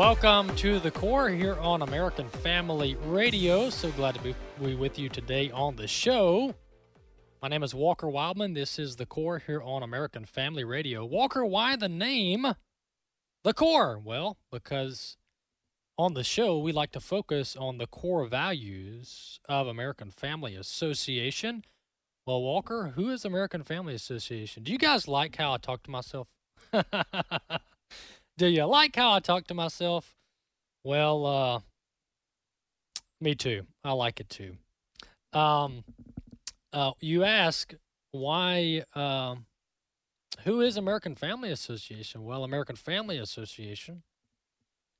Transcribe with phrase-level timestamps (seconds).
[0.00, 3.68] Welcome to the core here on American Family Radio.
[3.68, 6.54] So glad to be with you today on the show.
[7.42, 8.54] My name is Walker Wildman.
[8.54, 11.04] This is the core here on American Family Radio.
[11.04, 12.46] Walker, why the name
[13.44, 14.00] the core?
[14.02, 15.18] Well, because
[15.98, 21.62] on the show we like to focus on the core values of American Family Association.
[22.24, 24.62] Well, Walker, who is American Family Association?
[24.62, 26.28] Do you guys like how I talk to myself?
[28.40, 30.16] Do you like how I talk to myself?
[30.82, 31.60] Well, uh,
[33.20, 33.66] me too.
[33.84, 34.56] I like it too.
[35.34, 35.84] Um,
[36.72, 37.74] uh, you ask
[38.12, 39.34] why, uh,
[40.44, 42.24] who is American Family Association?
[42.24, 44.04] Well, American Family Association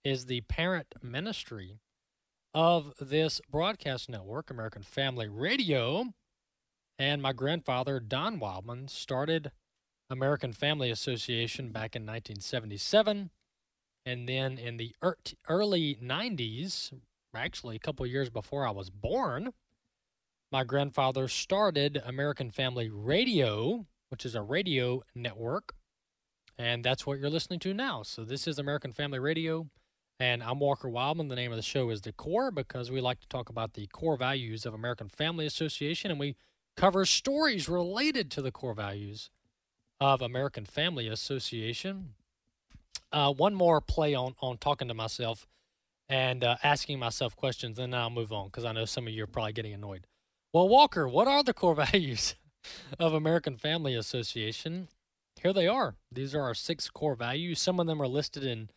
[0.04, 1.78] is the parent ministry
[2.52, 6.12] of this broadcast network, American Family Radio.
[6.98, 9.50] And my grandfather, Don Wildman, started
[10.10, 13.30] American Family Association back in 1977.
[14.04, 14.92] And then in the
[15.48, 16.92] early 90s,
[17.34, 19.52] actually a couple years before I was born,
[20.50, 25.74] my grandfather started American Family Radio, which is a radio network.
[26.58, 28.02] And that's what you're listening to now.
[28.02, 29.68] So this is American Family Radio.
[30.18, 31.28] And I'm Walker Wildman.
[31.28, 33.86] The name of the show is The Core because we like to talk about the
[33.86, 36.10] core values of American Family Association.
[36.10, 36.34] And we
[36.76, 39.30] cover stories related to the core values
[40.00, 42.14] of American Family Association.
[43.12, 45.46] Uh, one more play on on talking to myself
[46.08, 49.12] and uh, asking myself questions, and then I'll move on because I know some of
[49.12, 50.06] you are probably getting annoyed.
[50.52, 52.34] Well, Walker, what are the core values
[52.98, 54.88] of American Family Association?
[55.42, 55.94] Here they are.
[56.12, 57.60] These are our six core values.
[57.60, 58.70] Some of them are listed in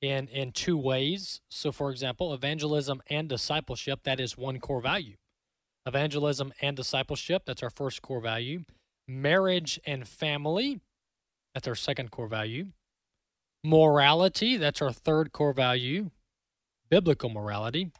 [0.00, 1.40] in in two ways.
[1.50, 4.00] So, for example, evangelism and discipleship.
[4.04, 5.14] That is one core value.
[5.86, 7.42] Evangelism and discipleship.
[7.44, 8.64] That's our first core value
[9.06, 10.80] marriage and family.
[11.54, 12.68] That's our second core value.
[13.62, 16.10] Morality, that's our third core value.
[16.90, 17.92] Biblical morality.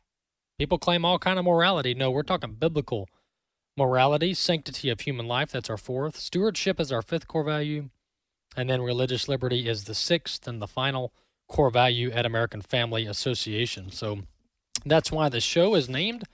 [0.59, 1.95] People claim all kind of morality.
[1.95, 3.09] No, we're talking biblical
[3.77, 6.17] morality, sanctity of human life, that's our fourth.
[6.17, 7.89] Stewardship is our fifth core value.
[8.57, 11.13] And then religious liberty is the sixth and the final
[11.49, 13.91] core value at American Family Association.
[13.91, 14.21] So
[14.85, 16.25] that's why the show is named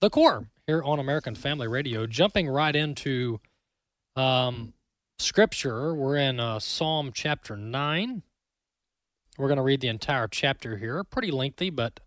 [0.00, 2.06] The Core here on American Family Radio.
[2.06, 3.40] Jumping right into
[4.16, 4.72] um,
[5.18, 5.94] scripture.
[5.94, 8.22] We're in uh, Psalm chapter 9.
[9.38, 11.02] We're going to read the entire chapter here.
[11.04, 12.00] Pretty lengthy, but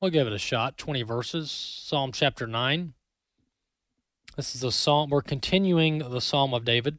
[0.00, 0.78] we'll give it a shot.
[0.78, 1.50] 20 verses.
[1.50, 2.94] Psalm chapter 9.
[4.36, 5.10] This is a psalm.
[5.10, 6.98] We're continuing the Psalm of David.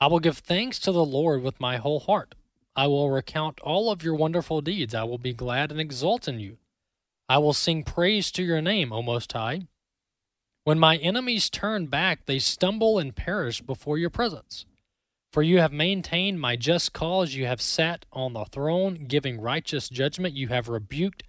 [0.00, 2.34] I will give thanks to the Lord with my whole heart.
[2.76, 4.94] I will recount all of your wonderful deeds.
[4.94, 6.58] I will be glad and exult in you.
[7.28, 9.68] I will sing praise to your name, O Most High.
[10.64, 14.64] When my enemies turn back, they stumble and perish before your presence.
[15.30, 17.34] For you have maintained my just cause.
[17.34, 20.34] You have sat on the throne, giving righteous judgment.
[20.34, 21.22] You have rebuked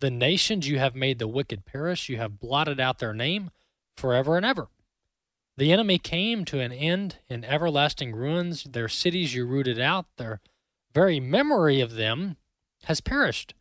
[0.00, 0.68] the nations.
[0.68, 2.08] You have made the wicked perish.
[2.08, 3.50] You have blotted out their name
[3.96, 4.68] forever and ever.
[5.56, 8.64] The enemy came to an end in everlasting ruins.
[8.64, 10.06] Their cities you rooted out.
[10.16, 10.40] Their
[10.94, 12.38] very memory of them
[12.84, 13.54] has perished.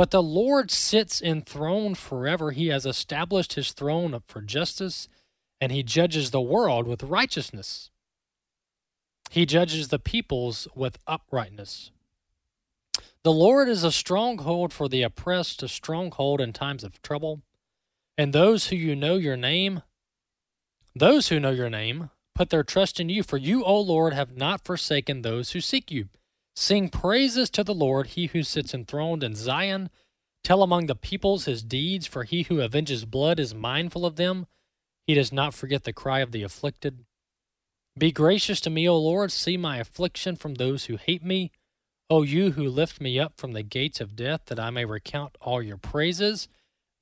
[0.00, 2.52] But the Lord sits enthroned forever.
[2.52, 5.08] He has established his throne for justice,
[5.60, 7.90] and he judges the world with righteousness.
[9.28, 11.90] He judges the peoples with uprightness.
[13.24, 17.42] The Lord is a stronghold for the oppressed, a stronghold in times of trouble.
[18.16, 19.82] And those who you know your name,
[20.96, 24.34] those who know your name, put their trust in you, for you, O Lord, have
[24.34, 26.08] not forsaken those who seek you.
[26.56, 29.90] Sing praises to the Lord, he who sits enthroned in Zion.
[30.42, 34.46] Tell among the peoples his deeds, for he who avenges blood is mindful of them.
[35.06, 37.04] He does not forget the cry of the afflicted.
[37.98, 39.32] Be gracious to me, O Lord.
[39.32, 41.50] See my affliction from those who hate me.
[42.08, 45.36] O you who lift me up from the gates of death, that I may recount
[45.40, 46.48] all your praises,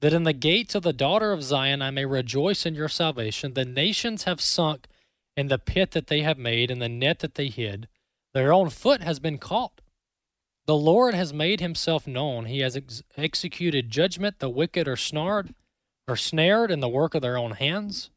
[0.01, 3.55] that in the gates of the daughter of Zion I may rejoice in your salvation.
[3.55, 4.87] The nations have sunk
[5.37, 7.89] in the pit that they have made, in the net that they hid.
[8.35, 9.81] Their own foot has been caught.
[10.67, 12.45] The Lord has made himself known.
[12.45, 14.39] He has ex- executed judgment.
[14.39, 15.55] The wicked are snared,
[16.07, 18.11] are snared in the work of their own hands.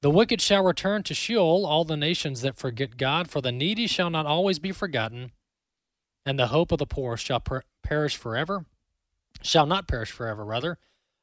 [0.00, 3.86] The wicked shall return to Sheol, all the nations that forget God, for the needy
[3.86, 5.32] shall not always be forgotten.
[6.24, 8.66] and the hope of the poor shall per- perish forever,
[9.40, 10.78] shall not perish forever, rather.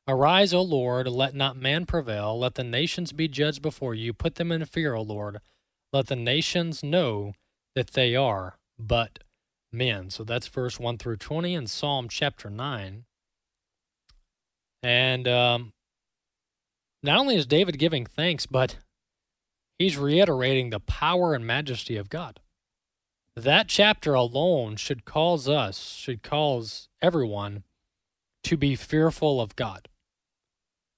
[0.08, 2.40] Arise, O Lord, let not man prevail.
[2.40, 4.13] Let the nations be judged before you.
[4.13, 5.42] Put them in fear, O Lord.
[5.94, 7.34] Let the nations know
[7.75, 9.19] that they are but
[9.72, 10.10] men.
[10.10, 13.06] So that's verse 1 through 20 in Psalm chapter 9.
[14.81, 15.74] And um,
[17.04, 18.77] not only is David giving thanks, but
[19.77, 22.39] he's reiterating the power and majesty of God.
[23.36, 27.63] That chapter alone should cause us, should cause everyone
[28.44, 29.89] to be fearful of God.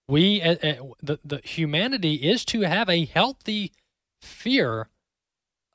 [0.08, 3.74] We, uh, uh, the, the humanity is to have a healthy
[4.22, 4.90] fear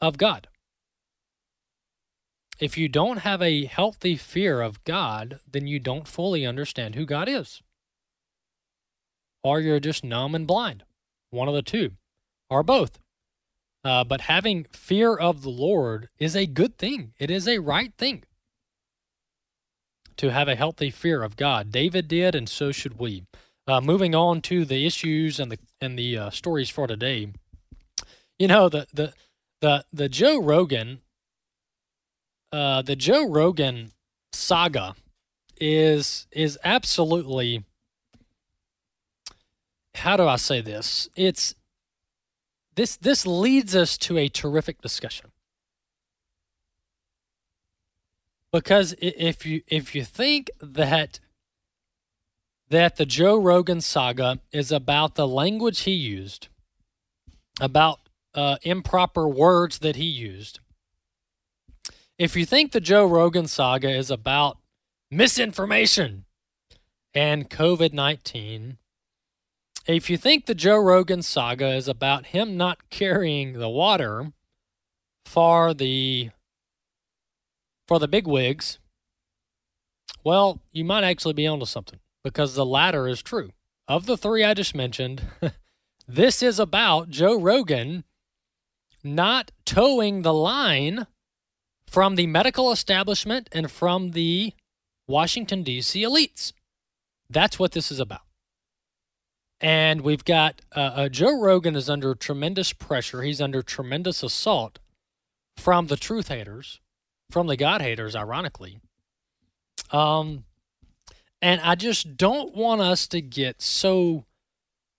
[0.01, 0.49] of God.
[2.63, 7.05] If you don't have a healthy fear of God, then you don't fully understand who
[7.05, 7.61] God is.
[9.43, 10.85] Or you're just numb and blind.
[11.31, 11.95] One of the two,
[12.49, 13.01] or both.
[13.83, 17.93] Uh, but having fear of the Lord is a good thing, it is a right
[17.99, 18.23] thing
[20.17, 21.73] to have a healthy fear of God.
[21.73, 23.25] David did, and so should we.
[23.67, 27.33] Uh, moving on to the issues and the and the uh, stories for today.
[28.39, 29.15] You know the the
[29.61, 31.01] the the Joe Rogan,
[32.53, 33.93] uh, the Joe Rogan
[34.33, 34.95] saga
[35.61, 37.65] is is absolutely.
[39.95, 41.09] How do I say this?
[41.17, 41.55] It's
[42.75, 45.31] this this leads us to a terrific discussion
[48.53, 51.21] because if you if you think that
[52.69, 56.49] that the Joe Rogan saga is about the language he used,
[57.61, 58.01] about
[58.35, 60.61] uh, improper words that he used.
[62.19, 64.59] If you think the Joe Rogan saga is about
[65.11, 66.25] misinformation
[67.15, 68.79] and COVID 19,
[69.87, 74.33] if you think the Joe Rogan saga is about him not carrying the water
[75.25, 76.31] for the
[77.89, 78.79] for the big wigs,
[80.23, 83.51] well, you might actually be onto something because the latter is true.
[83.89, 85.23] Of the three I just mentioned,
[86.07, 88.05] this is about Joe Rogan
[89.03, 91.07] not toeing the line
[91.93, 94.55] from the medical establishment and from the
[95.07, 96.03] Washington, D.C.
[96.03, 96.55] elites.
[97.29, 98.23] That's what this is about.
[99.61, 103.21] And we've got uh, uh, Joe Rogan is under tremendous pressure.
[103.21, 104.79] He's under tremendous assault
[105.59, 106.81] from the truth haters,
[107.31, 108.81] from the God haters, ironically.
[109.91, 110.45] Um,
[111.43, 114.25] and I just don't want us to get so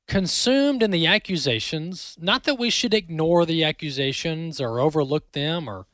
[0.07, 2.15] consumed in the accusations.
[2.21, 5.87] Not that we should ignore the accusations or overlook them or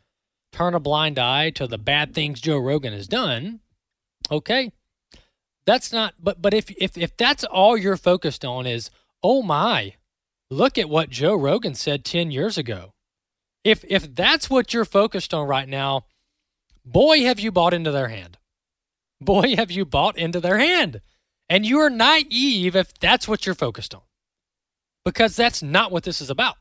[0.51, 3.59] turn a blind eye to the bad things Joe Rogan has done.
[4.31, 4.71] Okay,
[5.69, 8.89] that's not but but if if if that's all you're focused on is
[9.21, 9.93] oh my
[10.49, 12.93] look at what joe rogan said 10 years ago.
[13.63, 16.05] If if that's what you're focused on right now
[16.83, 18.37] boy have you bought into their hand.
[19.21, 21.01] Boy have you bought into their hand.
[21.47, 24.01] And you are naive if that's what you're focused on.
[25.05, 26.57] Because that's not what this is about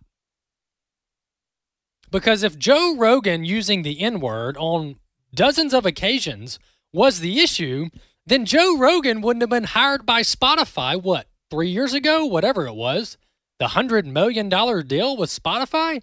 [2.11, 4.97] because if joe rogan using the n word on
[5.35, 6.59] dozens of occasions
[6.93, 7.89] was the issue
[8.29, 12.27] then Joe Rogan wouldn't have been hired by Spotify, what, three years ago?
[12.27, 13.17] Whatever it was.
[13.59, 16.03] The $100 million deal with Spotify?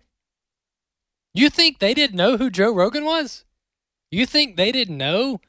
[1.36, 3.46] You think they didn't know who Joe Rogan was?
[4.10, 5.40] You think they didn't know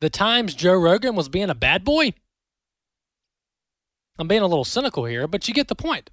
[0.00, 2.14] the times Joe Rogan was being a bad boy?
[4.18, 6.08] I'm being a little cynical here, but you get the point.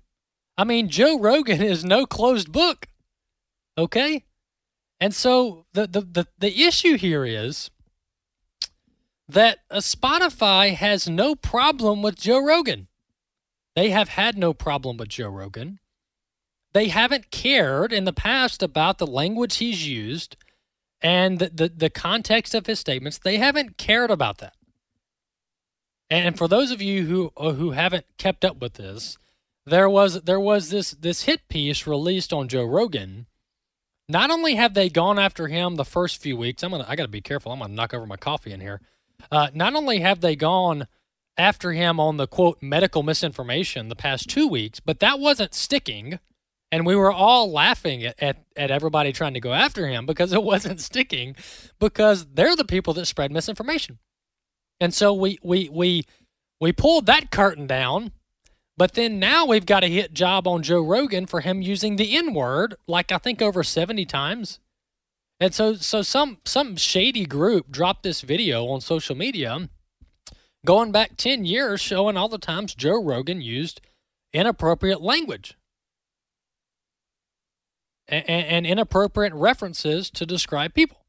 [0.58, 2.88] I mean, Joe Rogan is no closed book.
[3.82, 4.24] Okay?
[5.00, 7.72] And so the the the, the issue here is
[9.28, 12.88] that Spotify has no problem with Joe Rogan.
[13.76, 15.80] They have had no problem with Joe Rogan.
[16.74, 20.38] They haven't cared in the past about the language he's used
[21.02, 23.18] and the, the, the context of his statements.
[23.18, 24.54] They haven't cared about that.
[26.10, 29.18] And for those of you who uh, who haven't kept up with this,
[29.66, 33.28] there was there was this this hit piece released on Joe Rogan.
[34.12, 37.08] Not only have they gone after him the first few weeks, I'm gonna I gotta
[37.08, 37.54] be careful.
[37.54, 38.82] I'm gonna knock over my coffee in here.
[39.32, 40.88] Uh, not only have they gone
[41.38, 46.20] after him on the quote medical misinformation the past two weeks, but that wasn't sticking.
[46.74, 50.34] And we were all laughing at, at, at, everybody trying to go after him because
[50.34, 51.38] it wasn't sticking
[51.80, 54.00] because they're the people that spread misinformation.
[54.82, 56.04] And so we we we
[56.60, 58.12] we pulled that curtain down,
[58.82, 62.18] but then now we've got a hit job on Joe Rogan for him using the
[62.18, 64.58] N-word like I think over 70 times
[65.40, 69.70] and so so some some shady group dropped this video on social media
[70.66, 73.82] going back 10 years showing all the times Joe Rogan used
[74.34, 75.56] inappropriate language
[78.08, 81.06] and, and inappropriate references to describe people.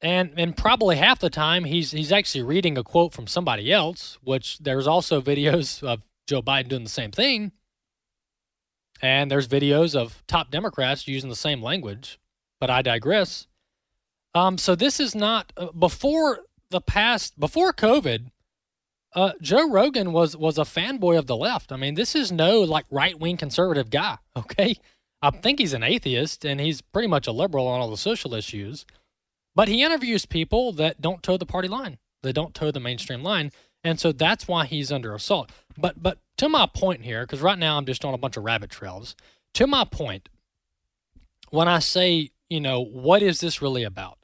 [0.00, 4.18] and and probably half the time he's he's actually reading a quote from somebody else,
[4.24, 7.52] which there's also videos of Joe Biden doing the same thing.
[9.02, 12.18] And there's videos of top Democrats using the same language,
[12.58, 13.48] but I digress.
[14.34, 18.28] Um, so this is not uh, before the past before COVID.
[19.14, 21.70] Uh, Joe Rogan was was a fanboy of the left.
[21.70, 24.16] I mean, this is no like right wing conservative guy.
[24.34, 24.76] Okay,
[25.20, 28.32] I think he's an atheist and he's pretty much a liberal on all the social
[28.32, 28.86] issues.
[29.54, 33.22] But he interviews people that don't toe the party line, that don't toe the mainstream
[33.22, 33.52] line,
[33.84, 35.50] and so that's why he's under assault.
[35.76, 38.44] But but to my point here, because right now I'm just on a bunch of
[38.44, 39.16] rabbit trails.
[39.54, 40.28] To my point,
[41.50, 44.18] when I say you know what is this really about,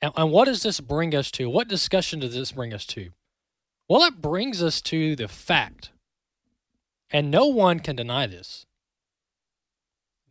[0.00, 1.48] and, and what does this bring us to?
[1.48, 3.10] What discussion does this bring us to?
[3.88, 5.90] Well, it brings us to the fact,
[7.10, 8.64] and no one can deny this,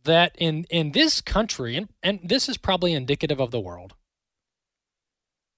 [0.04, 3.94] that in in this country, and, and this is probably indicative of the world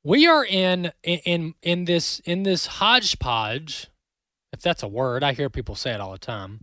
[0.05, 3.89] we are in in in this in this hodgepodge
[4.53, 6.61] if that's a word i hear people say it all the time.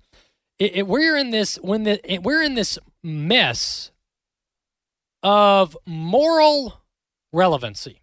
[0.62, 3.90] It, it, we're in this when the it, we're in this mess
[5.24, 6.82] of moral
[7.34, 8.02] relevancy.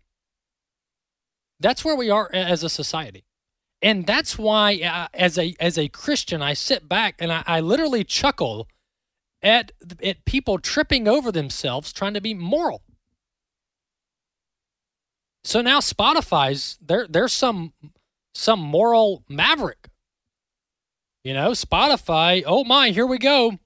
[1.60, 3.24] That's where we are as a society.
[3.80, 7.60] And that's why uh, as a as a christian i sit back and I, I
[7.60, 8.66] literally chuckle
[9.40, 9.70] at
[10.02, 12.82] at people tripping over themselves trying to be moral
[15.48, 17.72] so now Spotify's there there's some
[18.34, 19.88] some moral maverick.
[21.24, 23.58] You know, Spotify, oh my, here we go.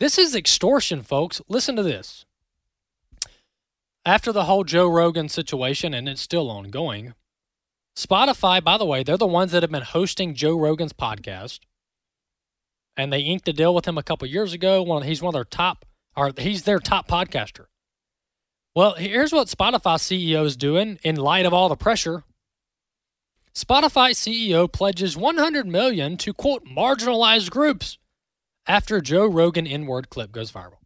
[0.00, 1.40] This is extortion, folks.
[1.48, 2.24] Listen to this.
[4.04, 7.14] After the whole Joe Rogan situation, and it's still ongoing,
[7.96, 11.60] Spotify, by the way, they're the ones that have been hosting Joe Rogan's podcast.
[12.96, 14.82] And they inked a deal with him a couple years ago.
[14.82, 15.84] One, he's one of their top,
[16.16, 17.66] or he's their top podcaster.
[18.78, 22.22] Well, here's what Spotify CEO is doing in light of all the pressure.
[23.52, 27.98] Spotify CEO pledges 100 million to quote marginalized groups
[28.68, 30.76] after Joe Rogan N-word clip goes viral.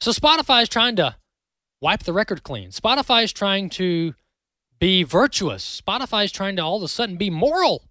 [0.00, 1.16] So Spotify is trying to
[1.78, 2.70] wipe the record clean.
[2.70, 4.14] Spotify is trying to
[4.78, 5.82] be virtuous.
[5.86, 7.84] Spotify is trying to all of a sudden be moral.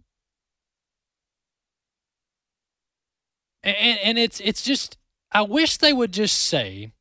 [3.62, 4.98] And, and it's it's just
[5.32, 6.94] I wish they would just say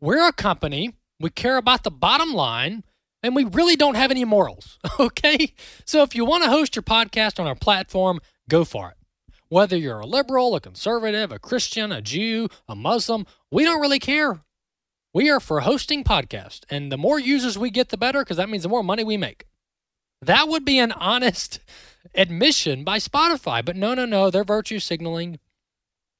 [0.00, 2.82] we're a company we care about the bottom line,
[3.22, 4.78] and we really don't have any morals.
[4.98, 5.54] Okay?
[5.84, 8.96] So if you want to host your podcast on our platform, go for it.
[9.48, 13.98] Whether you're a liberal, a conservative, a Christian, a Jew, a Muslim, we don't really
[13.98, 14.40] care.
[15.14, 18.48] We are for hosting podcasts, and the more users we get, the better, because that
[18.48, 19.44] means the more money we make.
[20.20, 21.60] That would be an honest
[22.14, 25.38] admission by Spotify, but no, no, no, they're virtue signaling.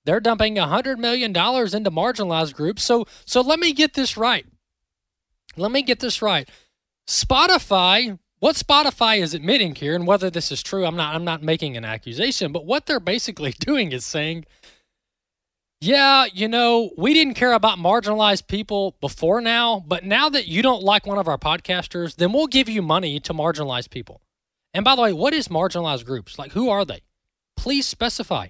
[0.05, 2.83] They're dumping $100 million into marginalized groups.
[2.83, 4.47] So, so let me get this right
[5.57, 6.49] let me get this right.
[7.09, 11.43] Spotify, what Spotify is admitting here, and whether this is true, I'm not I'm not
[11.43, 14.47] making an accusation, but what they're basically doing is saying,
[15.81, 20.63] yeah, you know, we didn't care about marginalized people before now, but now that you
[20.63, 24.21] don't like one of our podcasters, then we'll give you money to marginalize people.
[24.73, 26.39] And by the way, what is marginalized groups?
[26.39, 27.03] Like who are they?
[27.57, 28.49] Please specify.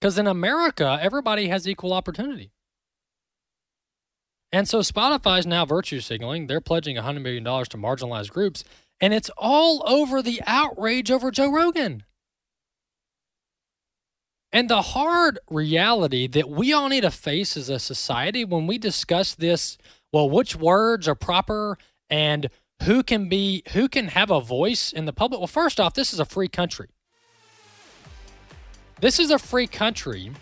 [0.00, 2.52] Because in America, everybody has equal opportunity.
[4.52, 6.46] And so Spotify is now virtue signaling.
[6.46, 8.64] They're pledging $100 million to marginalized groups.
[9.00, 12.04] And it's all over the outrage over Joe Rogan.
[14.52, 18.78] And the hard reality that we all need to face as a society when we
[18.78, 19.78] discuss this,
[20.12, 21.78] well, which words are proper
[22.08, 22.50] and
[22.82, 25.38] who can be who can have a voice in the public?
[25.40, 26.88] Well, first off, this is a free country.
[29.00, 30.32] This is a free country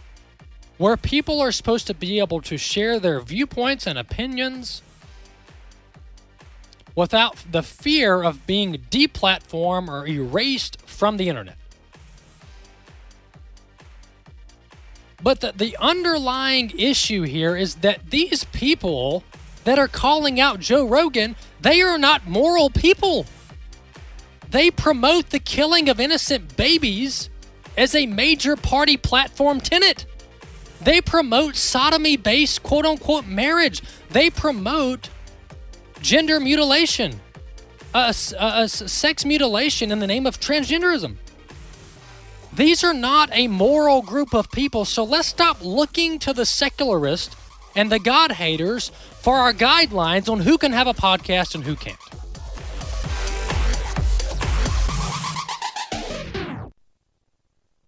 [0.78, 4.82] where people are supposed to be able to share their viewpoints and opinions
[6.94, 11.56] without the fear of being deplatformed or erased from the internet.
[15.22, 19.24] But the, the underlying issue here is that these people
[19.64, 23.26] that are calling out Joe Rogan, they are not moral people.
[24.50, 27.30] They promote the killing of innocent babies
[27.76, 30.06] as a major party platform tenet.
[30.80, 33.82] They promote sodomy based quote unquote marriage.
[34.10, 35.10] They promote
[36.00, 37.20] gender mutilation,
[37.94, 41.16] uh, sex mutilation in the name of transgenderism.
[42.52, 47.36] These are not a moral group of people, so let's stop looking to the secularist
[47.76, 51.76] and the God haters for our guidelines on who can have a podcast and who
[51.76, 51.98] can't.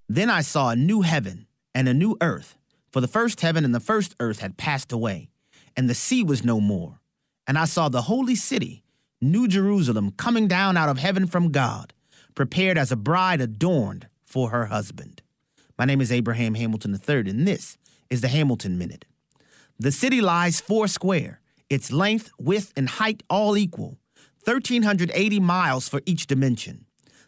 [0.08, 2.56] Then I saw a new heaven and a new earth
[2.90, 5.30] for the first heaven and the first earth had passed away,
[5.76, 7.00] and the sea was no more.
[7.46, 8.84] And I saw the holy city,
[9.20, 11.92] New Jerusalem, coming down out of heaven from God,
[12.34, 15.22] prepared as a bride adorned for her husband.
[15.78, 17.78] My name is Abraham Hamilton III, and this
[18.10, 19.04] is the Hamilton Minute.
[19.78, 23.98] The city lies four square, its length, width, and height all equal,
[24.44, 26.86] 1,380 miles for each dimension.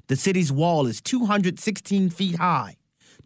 [0.08, 2.76] The city's wall is 216 feet high,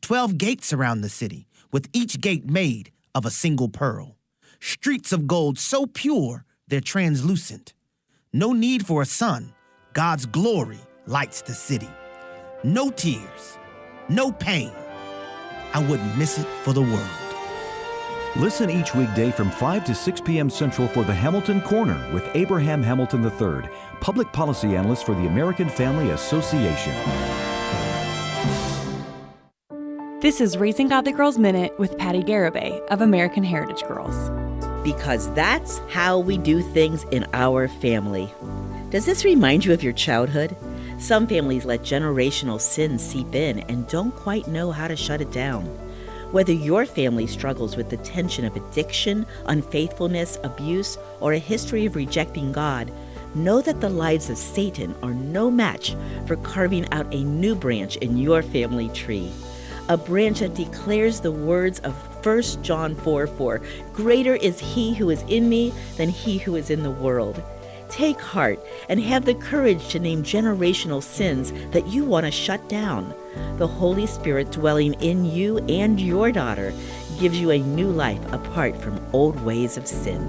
[0.02, 4.16] 12 gates around the city, with each gate made of a single pearl.
[4.61, 7.75] Streets of gold so pure they're translucent.
[8.33, 9.52] No need for a sun,
[9.92, 11.90] God's glory lights the city.
[12.64, 13.59] No tears,
[14.09, 14.73] no pain.
[15.75, 17.21] I wouldn't miss it for the world.
[18.37, 20.49] Listen each weekday from 5 to 6 p.m.
[20.49, 23.68] Central for the Hamilton Corner with Abraham Hamilton III,
[24.00, 27.46] public policy analyst for the American Family Association.
[30.23, 34.31] This is Raising Godly Girls Minute with Patti Garibay of American Heritage Girls.
[34.83, 38.33] Because that's how we do things in our family.
[38.89, 40.57] Does this remind you of your childhood?
[40.99, 45.31] Some families let generational sins seep in and don't quite know how to shut it
[45.33, 45.67] down.
[46.33, 51.95] Whether your family struggles with the tension of addiction, unfaithfulness, abuse, or a history of
[51.95, 52.91] rejecting God,
[53.35, 55.95] know that the lives of Satan are no match
[56.27, 59.31] for carving out a new branch in your family tree.
[59.88, 61.95] A branch that declares the words of
[62.26, 63.61] 1 John 4 4
[63.93, 67.40] Greater is he who is in me than he who is in the world.
[67.88, 72.69] Take heart and have the courage to name generational sins that you want to shut
[72.69, 73.14] down.
[73.59, 76.73] The Holy Spirit dwelling in you and your daughter
[77.21, 80.28] gives you a new life apart from old ways of sin.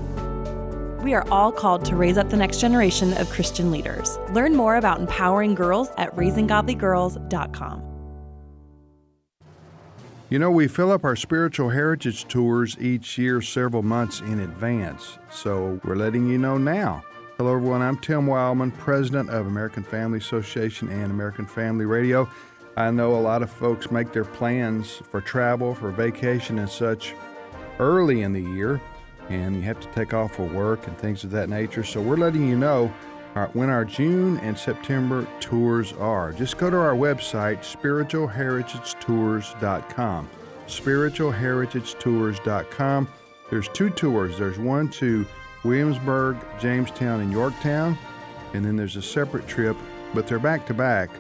[1.01, 4.19] We are all called to raise up the next generation of Christian leaders.
[4.33, 7.86] Learn more about empowering girls at raisinggodlygirls.com.
[10.29, 15.17] You know, we fill up our spiritual heritage tours each year several months in advance,
[15.31, 17.01] so we're letting you know now.
[17.37, 17.81] Hello, everyone.
[17.81, 22.29] I'm Tim Wildman, president of American Family Association and American Family Radio.
[22.75, 27.15] I know a lot of folks make their plans for travel, for vacation, and such
[27.79, 28.81] early in the year,
[29.29, 31.85] and you have to take off for work and things of that nature.
[31.85, 32.93] So, we're letting you know
[33.37, 36.31] Uh, when our June and September tours are.
[36.31, 40.29] Just go to our website, spiritualheritagetours.com.
[40.65, 43.07] Spiritualheritagetours.com.
[43.51, 44.39] There's two tours.
[44.39, 45.23] There's one to
[45.63, 47.95] Williamsburg, Jamestown, and Yorktown.
[48.55, 49.77] And then there's a separate trip,
[50.15, 51.11] but they're back to back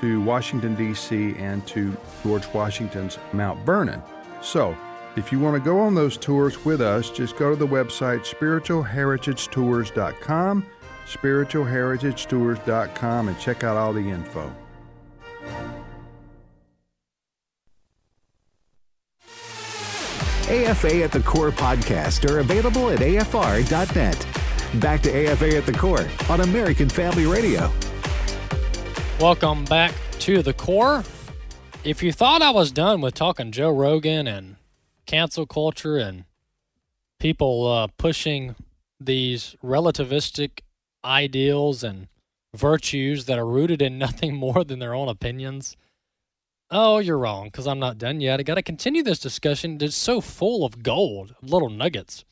[0.00, 1.34] to Washington, D.C.
[1.36, 4.02] and to George Washington's Mount Vernon.
[4.40, 4.74] So,
[5.16, 8.20] if you want to go on those tours with us, just go to the website
[8.20, 10.66] spiritualheritagetours.com,
[11.10, 14.50] spiritualheritagetours.com, and check out all the info.
[20.50, 24.26] AFA at the Core podcast are available at afr.net.
[24.80, 27.70] Back to AFA at the Core on American Family Radio.
[29.20, 31.04] Welcome back to the Core.
[31.84, 34.56] If you thought I was done with talking Joe Rogan and
[35.06, 36.24] cancel culture and
[37.20, 38.56] people uh, pushing
[38.98, 40.62] these relativistic
[41.04, 42.08] ideals and
[42.54, 45.76] virtues that are rooted in nothing more than their own opinions,
[46.72, 48.38] Oh, you're wrong, because I'm not done yet.
[48.38, 49.78] I got to continue this discussion.
[49.80, 52.24] It's so full of gold, little nuggets.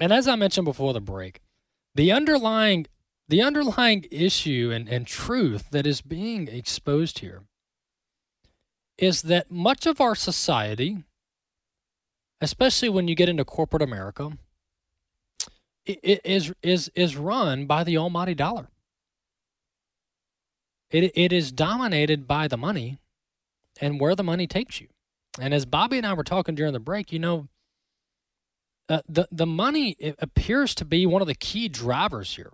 [0.00, 1.40] And as I mentioned before the break,
[1.94, 2.86] the underlying
[3.28, 7.42] the underlying issue and, and truth that is being exposed here
[8.98, 11.04] is that much of our society,
[12.40, 14.32] especially when you get into corporate America,
[15.86, 18.68] is is is run by the almighty dollar.
[20.90, 22.98] It it is dominated by the money
[23.80, 24.88] and where the money takes you.
[25.40, 27.48] And as Bobby and I were talking during the break, you know,
[28.88, 32.52] uh, the the money appears to be one of the key drivers here.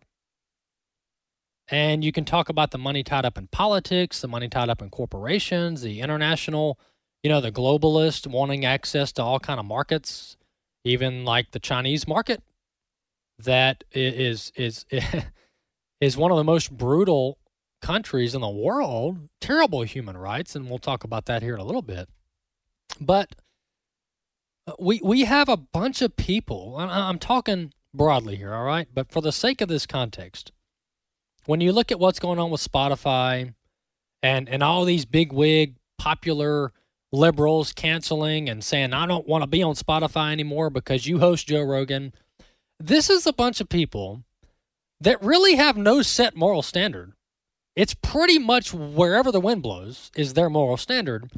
[1.68, 4.80] And you can talk about the money tied up in politics, the money tied up
[4.80, 6.78] in corporations, the international,
[7.24, 10.36] you know, the globalist wanting access to all kind of markets,
[10.84, 12.40] even like the Chinese market,
[13.38, 14.84] that is is
[16.00, 17.38] is one of the most brutal
[17.82, 21.64] countries in the world, terrible human rights, and we'll talk about that here in a
[21.64, 22.08] little bit.
[23.00, 23.34] But
[24.66, 26.76] uh, we we have a bunch of people.
[26.78, 28.88] I'm talking broadly here, all right.
[28.92, 30.52] But for the sake of this context,
[31.46, 33.54] when you look at what's going on with Spotify
[34.22, 36.72] and and all these big wig popular
[37.12, 41.46] liberals canceling and saying I don't want to be on Spotify anymore because you host
[41.46, 42.12] Joe Rogan,
[42.78, 44.22] this is a bunch of people
[45.00, 47.12] that really have no set moral standard
[47.76, 51.30] it's pretty much wherever the wind blows is their moral standard.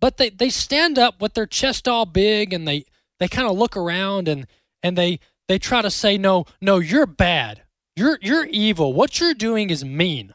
[0.00, 2.84] But they, they stand up with their chest all big and they,
[3.20, 4.46] they kind of look around and,
[4.82, 7.62] and they they try to say, no, no, you're bad.
[7.96, 8.94] You're, you're evil.
[8.94, 10.32] What you're doing is mean.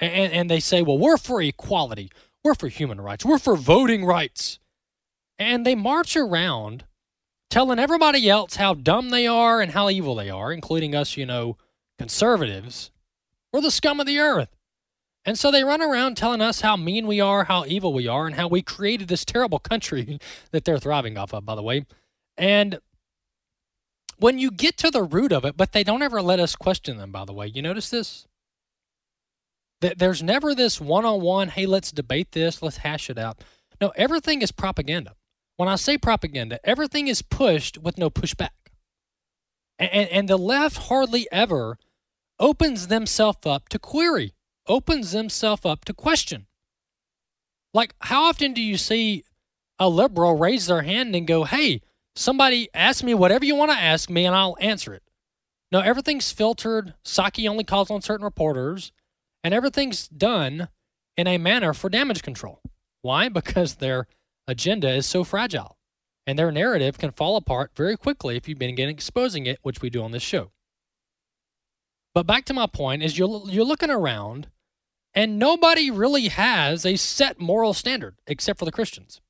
[0.00, 2.10] And, and they say, well, we're for equality.
[2.42, 3.26] We're for human rights.
[3.26, 4.58] We're for voting rights.
[5.38, 6.84] And they march around
[7.50, 11.26] telling everybody else how dumb they are and how evil they are, including us, you
[11.26, 11.56] know,
[11.98, 12.90] conservatives.
[13.52, 14.54] We're the scum of the earth.
[15.24, 18.26] And so they run around telling us how mean we are, how evil we are,
[18.26, 20.18] and how we created this terrible country
[20.52, 21.86] that they're thriving off of, by the way.
[22.36, 22.78] And
[24.18, 26.96] when you get to the root of it, but they don't ever let us question
[26.98, 27.46] them, by the way.
[27.46, 28.26] You notice this?
[29.80, 33.38] That There's never this one on one, hey, let's debate this, let's hash it out.
[33.80, 35.14] No, everything is propaganda.
[35.58, 38.70] When I say propaganda, everything is pushed with no pushback.
[39.76, 41.76] And, and the left hardly ever
[42.38, 44.34] opens themselves up to query,
[44.68, 46.46] opens themselves up to question.
[47.74, 49.24] Like, how often do you see
[49.80, 51.82] a liberal raise their hand and go, hey,
[52.14, 55.02] somebody ask me whatever you want to ask me and I'll answer it?
[55.72, 56.94] No, everything's filtered.
[57.04, 58.92] Psaki only calls on certain reporters
[59.42, 60.68] and everything's done
[61.16, 62.62] in a manner for damage control.
[63.02, 63.28] Why?
[63.38, 64.06] Because their
[64.48, 65.78] agenda is so fragile
[66.26, 69.88] and their narrative can fall apart very quickly if you've been exposing it, which we
[69.88, 70.50] do on this show.
[72.14, 74.48] But back to my point is you're, you're looking around
[75.14, 79.20] and nobody really has a set moral standard except for the Christians.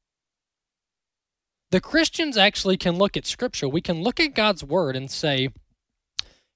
[1.70, 3.68] The Christians actually can look at Scripture.
[3.68, 5.50] We can look at God's Word and say,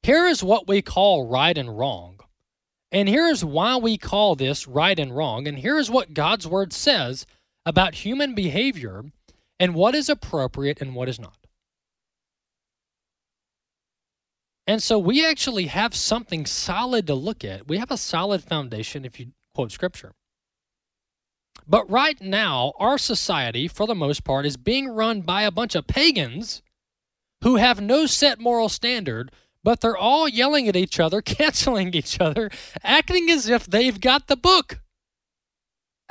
[0.02, 2.18] here is what we call right and wrong.
[2.90, 5.46] And here's why we call this right and wrong.
[5.46, 7.26] And here's what God's word says
[7.64, 9.04] about human behavior
[9.58, 11.36] and what is appropriate and what is not.
[14.66, 17.68] And so we actually have something solid to look at.
[17.68, 20.12] We have a solid foundation if you quote scripture.
[21.66, 25.74] But right now, our society, for the most part, is being run by a bunch
[25.74, 26.62] of pagans
[27.42, 29.32] who have no set moral standard,
[29.64, 32.50] but they're all yelling at each other, canceling each other,
[32.82, 34.80] acting as if they've got the book,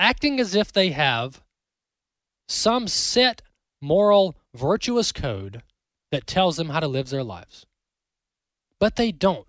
[0.02, 1.42] acting as if they have
[2.48, 3.44] some set
[3.82, 5.62] moral, virtuous code
[6.12, 7.66] that tells them how to live their lives.
[8.80, 9.48] But they don't.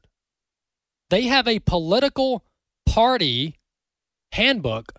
[1.11, 2.45] They have a political
[2.87, 3.57] party
[4.33, 4.93] handbook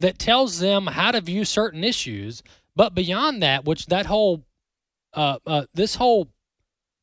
[0.00, 2.42] that tells them how to view certain issues,
[2.76, 4.44] but beyond that, which that whole
[5.12, 6.28] uh, uh, this whole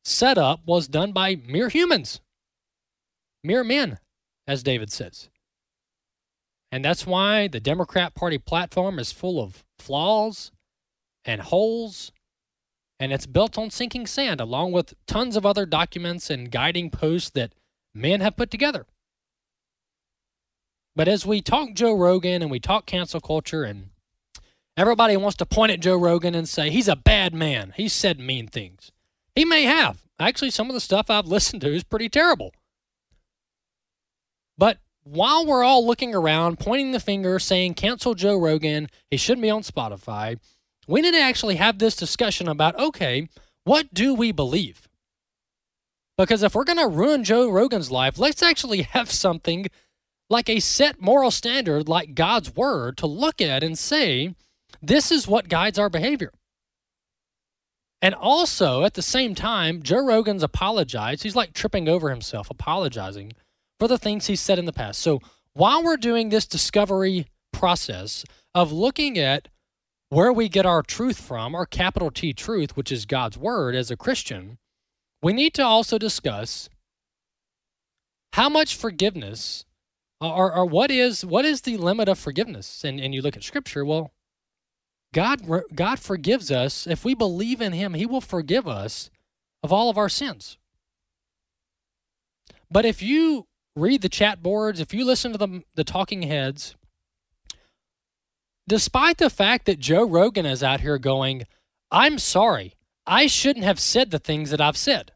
[0.05, 2.21] setup was done by mere humans,
[3.43, 3.99] mere men,
[4.47, 5.29] as David says.
[6.71, 10.51] And that's why the Democrat Party platform is full of flaws
[11.23, 12.11] and holes,
[12.99, 17.29] and it's built on sinking sand, along with tons of other documents and guiding posts
[17.31, 17.53] that
[17.93, 18.85] men have put together.
[20.95, 23.89] But as we talk Joe Rogan and we talk cancel culture, and
[24.75, 28.19] everybody wants to point at Joe Rogan and say, he's a bad man, he said
[28.19, 28.91] mean things.
[29.35, 30.01] He may have.
[30.19, 32.51] Actually, some of the stuff I've listened to is pretty terrible.
[34.57, 34.79] But
[35.11, 39.49] while we're all looking around, pointing the finger, saying, cancel Joe Rogan, he shouldn't be
[39.49, 40.37] on Spotify,
[40.87, 43.29] we need to actually have this discussion about okay,
[43.63, 44.87] what do we believe?
[46.17, 49.67] Because if we're going to ruin Joe Rogan's life, let's actually have something
[50.29, 54.35] like a set moral standard, like God's word, to look at and say,
[54.81, 56.31] this is what guides our behavior.
[58.01, 61.23] And also, at the same time, Joe Rogan's apologized.
[61.23, 63.33] He's like tripping over himself, apologizing
[63.79, 64.99] for the things he's said in the past.
[64.99, 65.21] So
[65.53, 69.47] while we're doing this discovery process of looking at
[70.09, 73.91] where we get our truth from, our capital T truth, which is God's word as
[73.91, 74.57] a Christian,
[75.21, 76.69] we need to also discuss
[78.33, 79.65] how much forgiveness
[80.19, 82.83] or, or what is what is the limit of forgiveness?
[82.83, 84.11] And, and you look at scripture, well,
[85.13, 85.41] God,
[85.73, 86.87] God forgives us.
[86.87, 89.09] If we believe in Him, He will forgive us
[89.63, 90.57] of all of our sins.
[92.69, 96.75] But if you read the chat boards, if you listen to the, the talking heads,
[98.67, 101.43] despite the fact that Joe Rogan is out here going,
[101.91, 102.73] I'm sorry,
[103.05, 105.11] I shouldn't have said the things that I've said.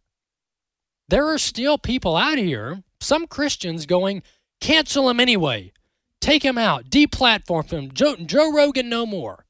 [1.10, 4.24] There are still people out here, some Christians, going,
[4.62, 5.74] cancel him anyway,
[6.22, 9.46] take him out, deplatform him, Joe, Joe Rogan no more.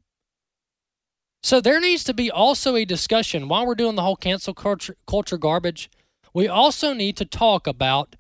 [1.44, 4.96] So there needs to be also a discussion while we're doing the whole cancel culture,
[5.08, 5.90] culture garbage.
[6.34, 8.16] We also need to talk about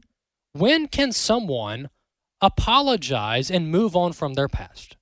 [0.53, 1.89] when can someone
[2.41, 4.97] apologize and move on from their past?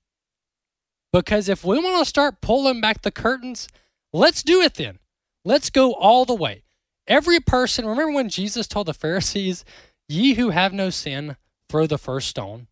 [1.11, 3.67] Because if we want to start pulling back the curtains,
[4.13, 4.99] let's do it then.
[5.43, 6.63] Let's go all the way.
[7.07, 9.65] Every person, remember when Jesus told the Pharisees,
[10.07, 11.35] Ye who have no sin,
[11.69, 12.67] throw the first stone?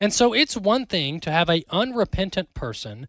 [0.00, 3.08] And so it's one thing to have a unrepentant person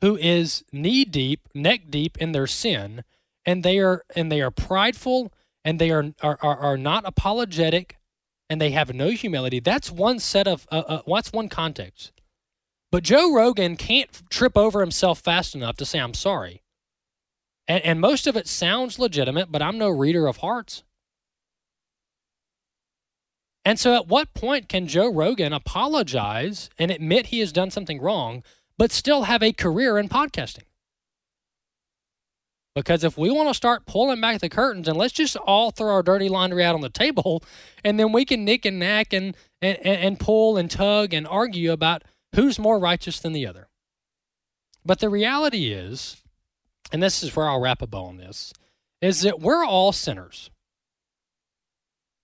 [0.00, 3.04] who is knee deep, neck deep in their sin,
[3.44, 5.32] and they are and they are prideful
[5.64, 7.96] and they are are, are, not apologetic
[8.48, 9.60] and they have no humility.
[9.60, 12.12] That's one set of uh, uh, what's one context.
[12.90, 16.62] But Joe Rogan can't trip over himself fast enough to say I'm sorry.
[17.68, 20.82] And, and most of it sounds legitimate, but I'm no reader of hearts.
[23.64, 28.00] And so, at what point can Joe Rogan apologize and admit he has done something
[28.00, 28.42] wrong,
[28.78, 30.64] but still have a career in podcasting?
[32.74, 35.92] Because if we want to start pulling back the curtains and let's just all throw
[35.92, 37.42] our dirty laundry out on the table,
[37.82, 41.72] and then we can nick and knack and, and, and pull and tug and argue
[41.72, 42.02] about
[42.34, 43.68] who's more righteous than the other.
[44.84, 46.18] But the reality is,
[46.92, 48.52] and this is where I'll wrap a bow on this,
[49.00, 50.50] is that we're all sinners.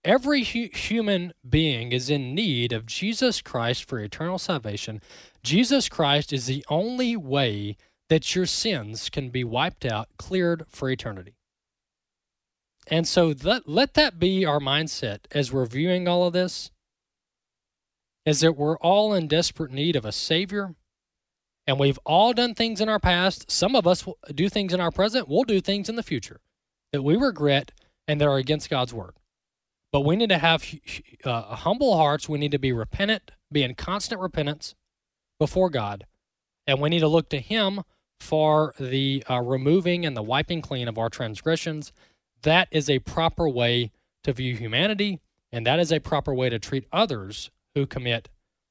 [0.05, 5.01] Every hu- human being is in need of Jesus Christ for eternal salvation.
[5.43, 7.77] Jesus Christ is the only way
[8.09, 11.35] that your sins can be wiped out, cleared for eternity.
[12.88, 16.71] And so let, let that be our mindset as we're viewing all of this
[18.25, 20.75] is that we're all in desperate need of a savior
[21.66, 23.51] and we've all done things in our past.
[23.51, 25.29] Some of us do things in our present.
[25.29, 26.40] We'll do things in the future
[26.92, 27.73] that we regret
[28.07, 29.16] and that are against God's word.
[29.92, 30.64] But we need to have
[31.25, 32.29] uh, humble hearts.
[32.29, 34.75] We need to be repentant, be in constant repentance
[35.40, 36.07] before God.
[36.69, 37.83] And we need to look to Him
[38.21, 41.93] for the uh, removing and the wiping clean of our transgressions.
[42.43, 43.91] That is a proper way
[44.25, 45.21] to view humanity,
[45.53, 48.29] and that is a proper way to treat others who commit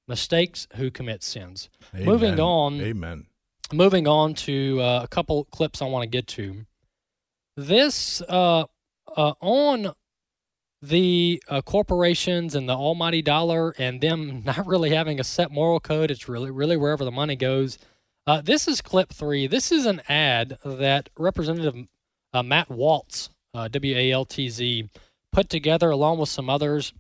[0.07, 1.69] mistakes, who commit sins.
[1.93, 2.05] Amen.
[2.05, 2.81] Moving on.
[2.81, 3.25] Amen.
[3.73, 6.65] Moving on to uh, a couple clips I want to get to.
[7.57, 8.65] This uh,
[9.15, 9.93] uh, on
[10.81, 15.79] the uh, corporations and the almighty dollar and them not really having a set moral
[15.79, 16.11] code.
[16.11, 17.77] It's really, really wherever the money goes.
[18.27, 19.45] Uh, this is clip three.
[19.45, 21.87] This is an ad that Representative
[22.33, 24.89] uh, Matt Waltz, uh, W A L T Z,
[25.31, 26.91] put together along with some others,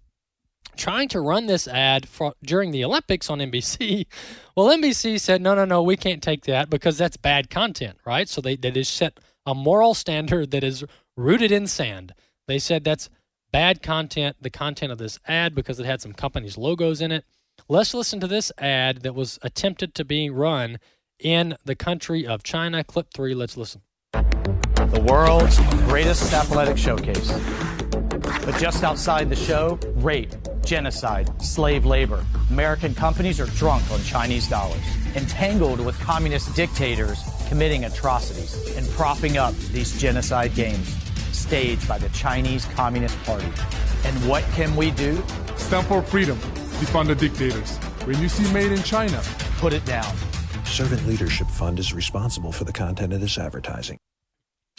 [0.75, 4.05] trying to run this ad for, during the Olympics on NBC.
[4.57, 8.29] Well, NBC said, no, no, no, we can't take that because that's bad content, right?
[8.29, 10.85] So they, they just set a moral standard that is
[11.17, 12.13] rooted in sand.
[12.47, 13.09] They said that's
[13.51, 17.25] bad content, the content of this ad, because it had some companies' logos in it.
[17.67, 20.77] Let's listen to this ad that was attempted to be run
[21.19, 22.83] in the country of China.
[22.83, 23.81] Clip three, let's listen.
[24.13, 27.31] The world's greatest athletic showcase.
[28.21, 30.31] But just outside the show, rape,
[30.63, 32.25] genocide, slave labor.
[32.49, 34.81] American companies are drunk on Chinese dollars,
[35.15, 40.87] entangled with communist dictators committing atrocities and propping up these genocide games
[41.31, 43.47] staged by the Chinese Communist Party.
[44.03, 45.23] And what can we do?
[45.57, 46.37] Stand for freedom.
[46.79, 47.77] Defund the dictators.
[48.05, 49.21] When you see made in China,
[49.57, 50.15] put it down.
[50.67, 53.97] Servant Leadership Fund is responsible for the content of this advertising.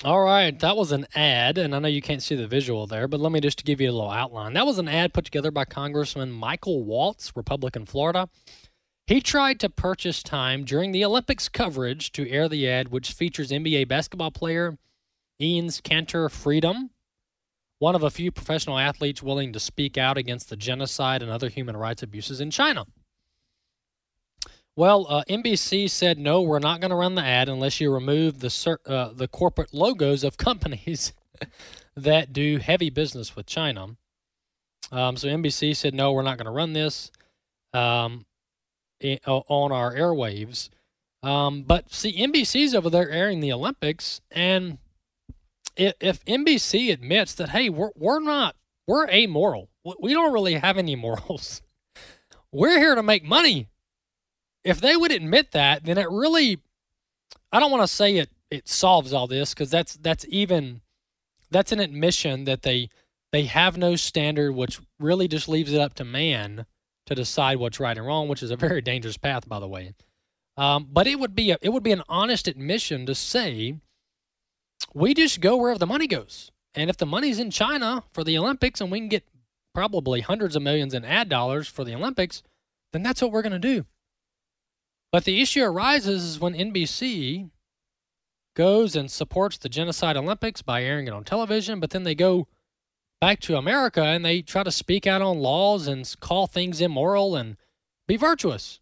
[0.05, 3.09] All right, that was an ad, and I know you can't see the visual there,
[3.09, 4.53] but let me just give you a little outline.
[4.53, 8.29] That was an ad put together by Congressman Michael Waltz, Republican Florida.
[9.07, 13.51] He tried to purchase time during the Olympics coverage to air the ad, which features
[13.51, 14.77] NBA basketball player
[15.41, 16.91] Enes Kanter Freedom,
[17.79, 21.49] one of a few professional athletes willing to speak out against the genocide and other
[21.49, 22.85] human rights abuses in China.
[24.77, 28.41] Well, uh, NBC said no, we're not going to run the ad unless you remove
[28.41, 31.15] the uh, the corporate logos of companies
[31.97, 33.97] that do heavy business with China.
[34.93, 37.11] Um, so NBC said no, we're not going to run this
[37.73, 38.27] um,
[39.01, 40.69] in, on our airwaves.
[41.23, 44.77] Um, but see, NBC's over there airing the Olympics, and
[45.75, 50.77] if, if NBC admits that hey, we're we're not we're amoral, we don't really have
[50.77, 51.63] any morals.
[52.53, 53.69] We're here to make money
[54.67, 56.59] if they would admit that, then it really
[57.53, 60.81] I don't want to say it it solves all this because that's that's even
[61.51, 62.89] that's an admission that they
[63.33, 66.67] they have no standard, which really just leaves it up to man
[67.07, 69.95] to decide what's right and wrong, which is a very dangerous path, by the way.
[70.57, 73.77] Um, but it would be a, it would be an honest admission to say
[74.95, 78.37] we just go wherever the money goes, and if the money's in China for the
[78.37, 79.29] Olympics, and we can get
[79.75, 82.43] probably hundreds of millions in ad dollars for the Olympics,
[82.93, 83.85] then that's what we're going to do.
[85.17, 87.49] But the issue arises is when NBC
[88.55, 92.49] goes and supports the Genocide Olympics by airing it on television, but then they go
[93.19, 97.35] back to America and they try to speak out on laws and call things immoral
[97.35, 97.57] and
[98.07, 98.79] be virtuous.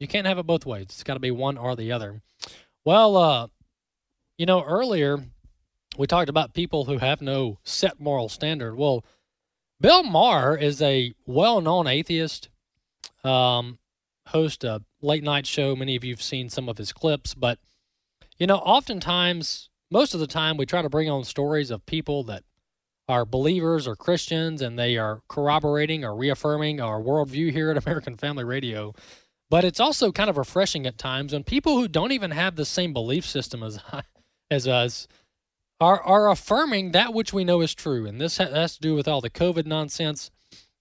[0.00, 0.86] You can't have it both ways.
[0.86, 2.22] It's got to be one or the other.
[2.84, 3.46] Well, uh,
[4.36, 5.20] you know, earlier
[5.96, 8.74] we talked about people who have no set moral standard.
[8.74, 9.04] Well,
[9.80, 12.48] Bill Maher is a well known atheist.
[13.22, 13.78] Um,
[14.28, 15.74] host a late night show.
[15.76, 17.58] Many of you have seen some of his clips, but
[18.38, 22.22] you know, oftentimes most of the time we try to bring on stories of people
[22.24, 22.44] that
[23.08, 28.16] are believers or Christians and they are corroborating or reaffirming our worldview here at American
[28.16, 28.94] Family Radio.
[29.50, 32.64] But it's also kind of refreshing at times when people who don't even have the
[32.64, 33.78] same belief system as
[34.50, 35.06] as us
[35.78, 38.06] are are affirming that which we know is true.
[38.06, 40.30] And this has to do with all the COVID nonsense.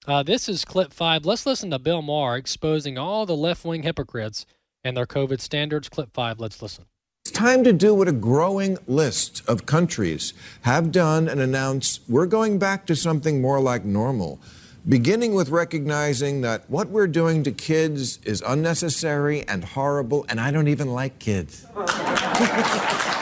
[0.07, 1.25] Uh, this is clip five.
[1.25, 4.45] Let's listen to Bill Maher exposing all the left wing hypocrites
[4.83, 5.89] and their COVID standards.
[5.89, 6.39] Clip five.
[6.39, 6.85] Let's listen.
[7.23, 12.25] It's time to do what a growing list of countries have done and announce we're
[12.25, 14.41] going back to something more like normal,
[14.89, 20.49] beginning with recognizing that what we're doing to kids is unnecessary and horrible, and I
[20.49, 21.67] don't even like kids.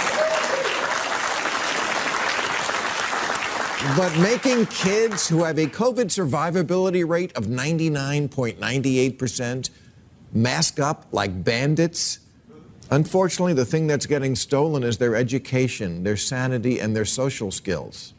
[3.97, 9.69] But making kids who have a COVID survivability rate of 99.98%
[10.31, 12.19] mask up like bandits
[12.91, 18.13] Unfortunately, the thing that's getting stolen is their education, their sanity, and their social skills.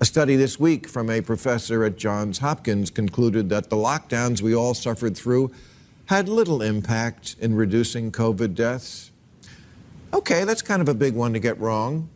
[0.00, 4.54] A study this week from a professor at Johns Hopkins concluded that the lockdowns we
[4.54, 5.52] all suffered through
[6.06, 9.10] had little impact in reducing COVID deaths.
[10.14, 12.08] Okay, that's kind of a big one to get wrong.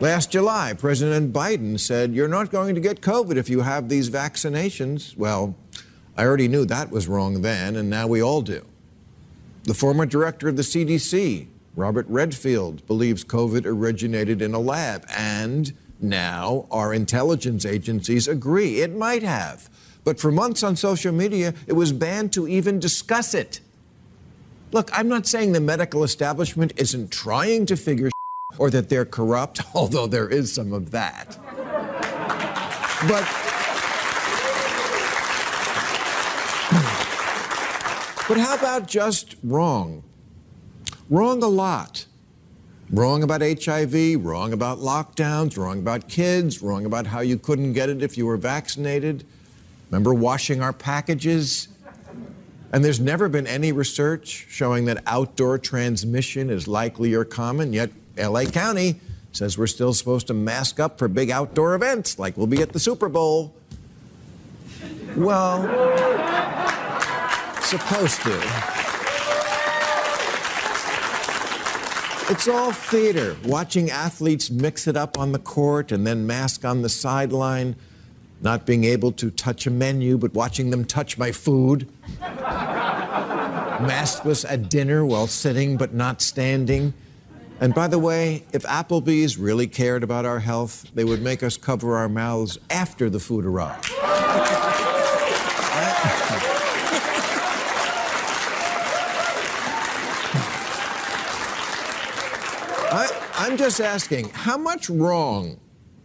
[0.00, 4.10] Last July, President Biden said, You're not going to get COVID if you have these
[4.10, 5.16] vaccinations.
[5.16, 5.54] Well,
[6.16, 8.64] I already knew that was wrong then, and now we all do.
[9.64, 15.72] The former director of the CDC, Robert Redfield, believes COVID originated in a lab, and
[16.00, 19.70] now our intelligence agencies agree it might have.
[20.04, 23.60] But for months on social media, it was banned to even discuss it.
[24.72, 28.10] Look, I'm not saying the medical establishment isn't trying to figure
[28.58, 31.38] or that they're corrupt, although there is some of that.
[33.08, 33.46] But
[38.28, 40.02] But how about just wrong?
[41.08, 42.06] Wrong a lot.
[42.90, 47.88] Wrong about HIV, wrong about lockdowns, wrong about kids, wrong about how you couldn't get
[47.88, 49.24] it if you were vaccinated.
[49.90, 51.68] Remember washing our packages?
[52.72, 57.90] And there's never been any research showing that outdoor transmission is likely or common, yet
[58.18, 59.00] LA County
[59.32, 62.72] says we're still supposed to mask up for big outdoor events like we'll be at
[62.72, 63.54] the Super Bowl.
[65.16, 65.62] Well,
[67.62, 68.76] supposed to.
[72.28, 76.82] It's all theater, watching athletes mix it up on the court and then mask on
[76.82, 77.76] the sideline,
[78.40, 81.88] not being able to touch a menu, but watching them touch my food.
[83.78, 86.94] Maskless at dinner while sitting but not standing.
[87.60, 91.56] And by the way, if Applebee's really cared about our health, they would make us
[91.56, 93.92] cover our mouths after the food arrived.
[103.46, 105.60] I'm just asking, how much wrong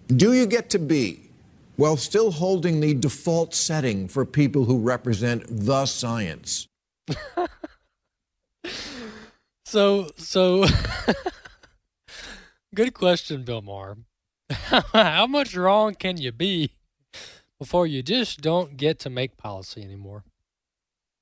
[0.07, 1.31] do you get to be
[1.75, 6.67] while still holding the default setting for people who represent the science?
[9.65, 10.65] so, so,
[12.73, 13.97] good question, Bill Maher.
[14.49, 16.71] how much wrong can you be
[17.59, 20.23] before you just don't get to make policy anymore?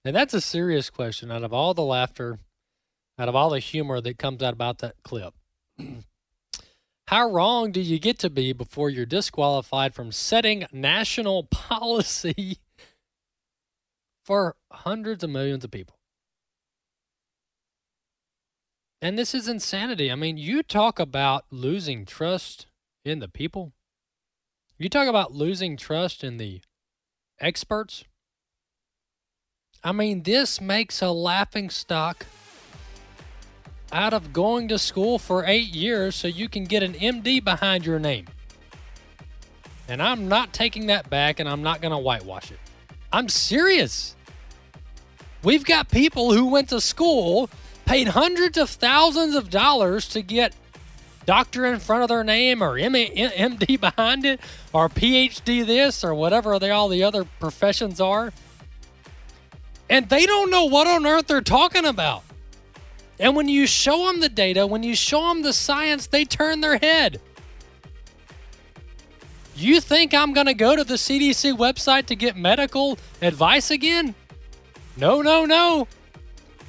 [0.06, 2.40] And that's a serious question out of all the laughter,
[3.18, 5.34] out of all the humor that comes out about that clip.
[7.08, 12.58] How wrong do you get to be before you're disqualified from setting national policy
[14.24, 15.99] for hundreds of millions of people?
[19.02, 20.12] And this is insanity.
[20.12, 22.68] I mean, you talk about losing trust
[23.06, 23.72] in the people.
[24.78, 26.62] You talk about losing trust in the
[27.40, 28.04] experts.
[29.84, 32.26] I mean, this makes a laughing stock
[33.92, 37.86] out of going to school for eight years so you can get an MD behind
[37.86, 38.28] your name.
[39.88, 42.60] And I'm not taking that back and I'm not going to whitewash it.
[43.12, 44.16] I'm serious.
[45.42, 47.50] We've got people who went to school,
[47.90, 50.56] paid hundreds of thousands of dollars to get
[51.26, 54.40] doctor in front of their name or MD behind it
[54.72, 58.32] or PhD this or whatever they, all the other professions are.
[59.90, 62.22] And they don't know what on earth they're talking about.
[63.20, 66.62] And when you show them the data, when you show them the science, they turn
[66.62, 67.20] their head.
[69.56, 74.14] You think I'm going to go to the CDC website to get medical advice again?
[74.96, 75.88] No, no, no.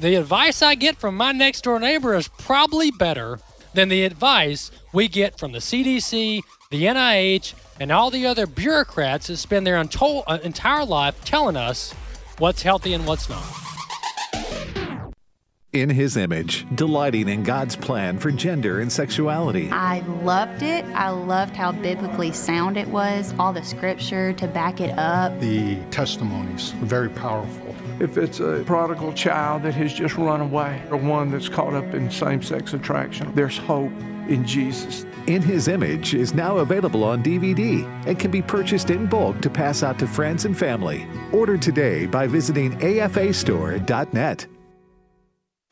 [0.00, 3.38] The advice I get from my next door neighbor is probably better
[3.74, 6.40] than the advice we get from the CDC,
[6.70, 11.92] the NIH, and all the other bureaucrats that spend their uh, entire life telling us
[12.38, 13.44] what's healthy and what's not.
[15.74, 19.68] In His Image, delighting in God's plan for gender and sexuality.
[19.70, 20.82] I loved it.
[20.94, 25.38] I loved how biblically sound it was, all the scripture to back it up.
[25.40, 27.76] The testimonies were very powerful.
[28.00, 31.92] If it's a prodigal child that has just run away or one that's caught up
[31.92, 33.92] in same sex attraction, there's hope
[34.26, 35.04] in Jesus.
[35.26, 39.50] In His Image is now available on DVD and can be purchased in bulk to
[39.50, 41.06] pass out to friends and family.
[41.30, 44.46] Order today by visiting afastore.net.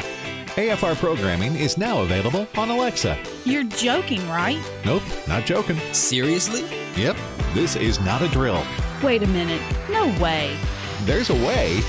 [0.00, 3.16] AFR programming is now available on Alexa.
[3.44, 4.60] You're joking, right?
[4.84, 5.78] Nope, not joking.
[5.92, 6.64] Seriously?
[7.00, 7.16] Yep,
[7.54, 8.62] this is not a drill.
[9.02, 9.62] Wait a minute.
[9.88, 10.58] No way.
[11.02, 11.80] There's a way,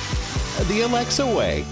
[0.68, 1.66] the Alexa way.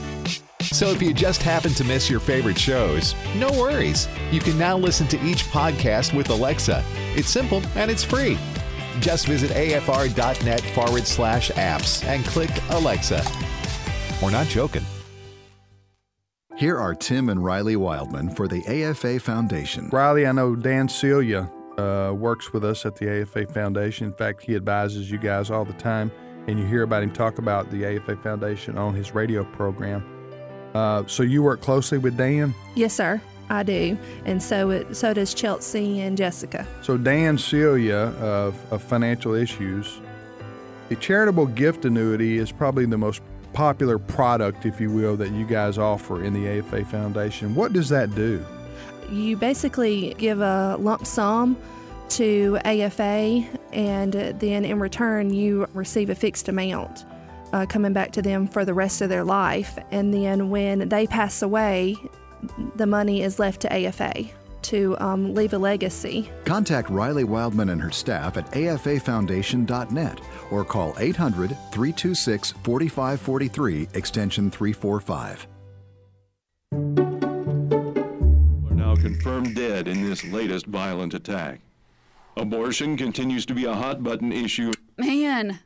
[0.62, 4.08] So if you just happen to miss your favorite shows, no worries.
[4.32, 6.84] You can now listen to each podcast with Alexa.
[7.16, 8.38] It's simple and it's free.
[9.00, 13.24] Just visit afr.net forward slash apps and click Alexa.
[14.22, 14.86] We're not joking.
[16.58, 19.90] Here are Tim and Riley Wildman for the AFA Foundation.
[19.92, 24.08] Riley, I know Dan Celia uh, works with us at the AFA Foundation.
[24.08, 26.12] In fact, he advises you guys all the time,
[26.48, 30.04] and you hear about him talk about the AFA Foundation on his radio program.
[30.74, 32.54] Uh, so you work closely with Dan?
[32.76, 33.22] Yes, sir.
[33.50, 36.68] I do, and so it, so does Chelsea and Jessica.
[36.82, 40.02] So Dan Celia of, of Financial Issues,
[40.90, 43.22] the charitable gift annuity is probably the most
[43.54, 47.56] popular product, if you will, that you guys offer in the AFA Foundation.
[47.56, 48.46] What does that do?
[49.10, 51.56] You basically give a lump sum
[52.12, 57.06] to AFA, and then in return, you receive a fixed amount
[57.54, 59.78] uh, coming back to them for the rest of their life.
[59.92, 61.96] And then when they pass away,
[62.76, 64.26] the money is left to AFA
[64.64, 66.30] to um, leave a legacy.
[66.46, 70.20] Contact Riley Wildman and her staff at afafoundation.net
[70.52, 75.48] or call 800 326 4543, extension 345.
[76.74, 81.62] Are now confirmed dead in this latest violent attack.
[82.38, 84.72] Abortion continues to be a hot button issue.
[84.96, 85.60] Man,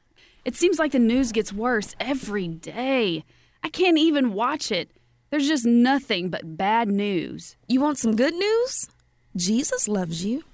[0.46, 3.26] it seems like the news gets worse every day.
[3.62, 4.90] I can't even watch it.
[5.32, 7.58] There's just nothing but bad news.
[7.68, 8.88] You want some good news?
[9.36, 10.46] Jesus loves you.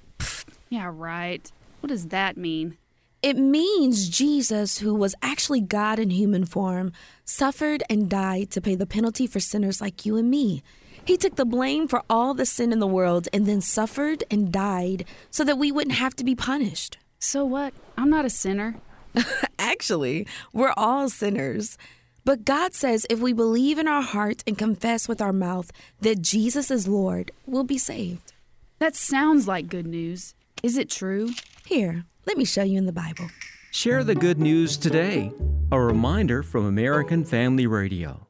[0.70, 1.52] Yeah, right.
[1.82, 2.78] What does that mean?
[3.22, 6.94] It means Jesus, who was actually God in human form,
[7.26, 10.64] suffered and died to pay the penalty for sinners like you and me.
[11.08, 14.52] He took the blame for all the sin in the world and then suffered and
[14.52, 16.98] died so that we wouldn't have to be punished.
[17.18, 17.74] So what?
[17.98, 18.76] I'm not a sinner.
[19.58, 21.78] Actually, we're all sinners.
[22.26, 26.22] But God says if we believe in our heart and confess with our mouth that
[26.22, 28.34] Jesus is Lord, we'll be saved.
[28.80, 30.36] That sounds like good news.
[30.62, 31.30] Is it true?
[31.66, 33.30] Here, let me show you in the Bible.
[33.72, 35.32] Share the good news today.
[35.72, 38.27] A reminder from American Family Radio.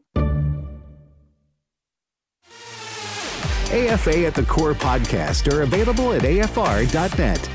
[3.71, 7.49] AFA at the Core podcast are available at afr.net.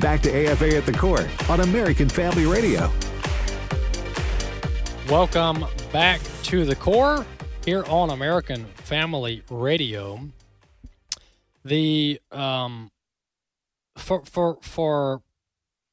[0.00, 2.90] Back to AFA at the Core on American Family Radio.
[5.08, 7.24] Welcome back to the core
[7.64, 10.20] here on American Family Radio.
[11.64, 12.90] The um
[13.96, 15.22] for for for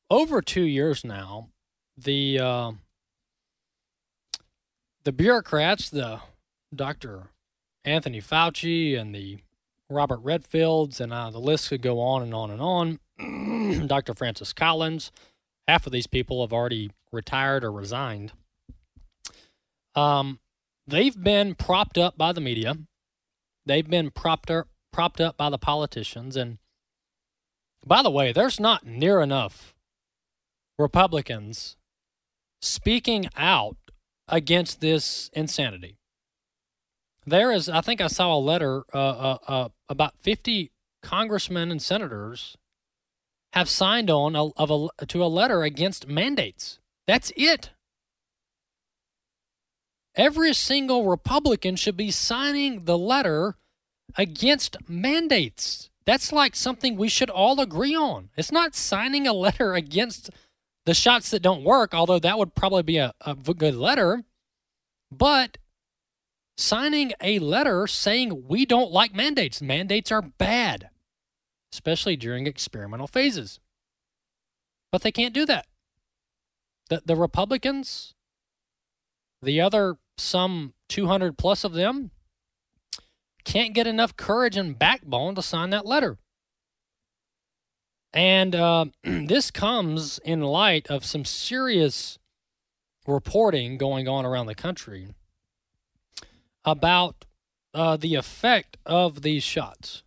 [0.10, 1.48] over two years now,
[1.98, 2.72] the uh,
[5.04, 6.20] the bureaucrats, the
[6.76, 7.30] Dr.
[7.86, 9.40] Anthony Fauci and the
[9.92, 13.88] Robert Redfields, and uh, the list could go on and on and on.
[13.88, 14.14] Dr.
[14.14, 15.12] Francis Collins,
[15.68, 18.32] half of these people have already retired or resigned.
[19.96, 20.40] Um,
[20.88, 22.78] they've been propped up by the media.
[23.66, 26.36] They've been propped up, propped up by the politicians.
[26.36, 26.58] And
[27.86, 29.74] by the way, there's not near enough
[30.80, 31.76] Republicans
[32.62, 33.78] speaking out
[34.28, 35.98] against this insanity.
[37.26, 40.72] There is, I think I saw a letter, uh, uh, uh, about 50
[41.04, 42.58] congressmen and senators
[43.54, 46.80] have signed on a, of a, to a letter against mandates.
[47.06, 47.72] That's it.
[50.16, 53.56] Every single Republican should be signing the letter
[54.18, 55.90] against mandates.
[56.06, 58.30] That's like something we should all agree on.
[58.36, 60.30] It's not signing a letter against
[60.86, 64.24] the shots that don't work, although that would probably be a, a good letter,
[65.12, 65.58] but
[66.62, 69.62] signing a letter saying we don't like mandates.
[69.62, 70.90] Mandates are bad,
[71.74, 73.60] especially during experimental phases.
[74.92, 75.66] But they can't do that.
[76.90, 78.14] The, the Republicans,
[79.42, 82.12] the other some 200 plus of them,
[83.44, 86.18] can't get enough courage and backbone to sign that letter.
[88.14, 92.20] And uh, this comes in light of some serious
[93.08, 95.16] reporting going on around the country
[96.66, 97.26] about
[97.74, 100.04] uh, the effect of these shots.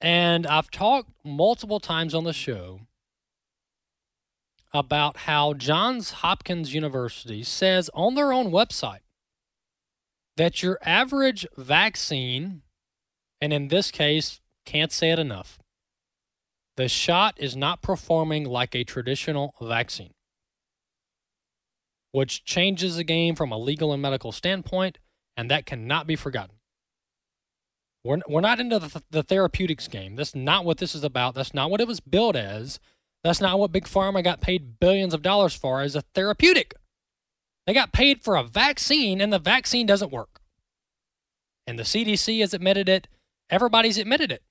[0.00, 2.80] And I've talked multiple times on the show
[4.72, 9.00] about how Johns Hopkins University says on their own website
[10.36, 12.62] that your average vaccine,
[13.40, 15.58] and in this case, can't say it enough,
[16.76, 20.12] the shot is not performing like a traditional vaccine,
[22.16, 24.96] which changes the game from a legal and medical standpoint,
[25.36, 26.56] and that cannot be forgotten.
[28.02, 30.16] We're, we're not into the, the therapeutics game.
[30.16, 31.34] That's not what this is about.
[31.34, 32.80] That's not what it was built as.
[33.22, 36.72] That's not what Big Pharma got paid billions of dollars for as a therapeutic.
[37.66, 40.40] They got paid for a vaccine, and the vaccine doesn't work.
[41.66, 43.08] And the CDC has admitted it.
[43.50, 44.42] Everybody's admitted it.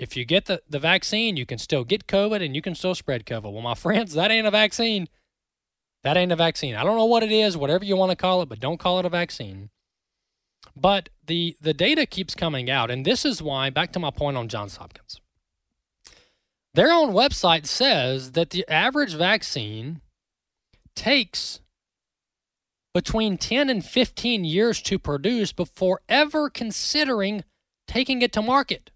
[0.00, 2.96] If you get the, the vaccine, you can still get COVID and you can still
[2.96, 3.52] spread COVID.
[3.52, 5.06] Well, my friends, that ain't a vaccine.
[6.04, 6.74] That ain't a vaccine.
[6.74, 8.98] I don't know what it is, whatever you want to call it, but don't call
[8.98, 9.70] it a vaccine.
[10.74, 14.36] But the the data keeps coming out, and this is why, back to my point
[14.36, 15.20] on Johns Hopkins.
[16.74, 20.00] Their own website says that the average vaccine
[20.96, 21.60] takes
[22.94, 27.44] between 10 and 15 years to produce before ever considering
[27.86, 28.90] taking it to market.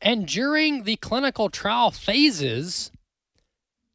[0.00, 2.90] And during the clinical trial phases,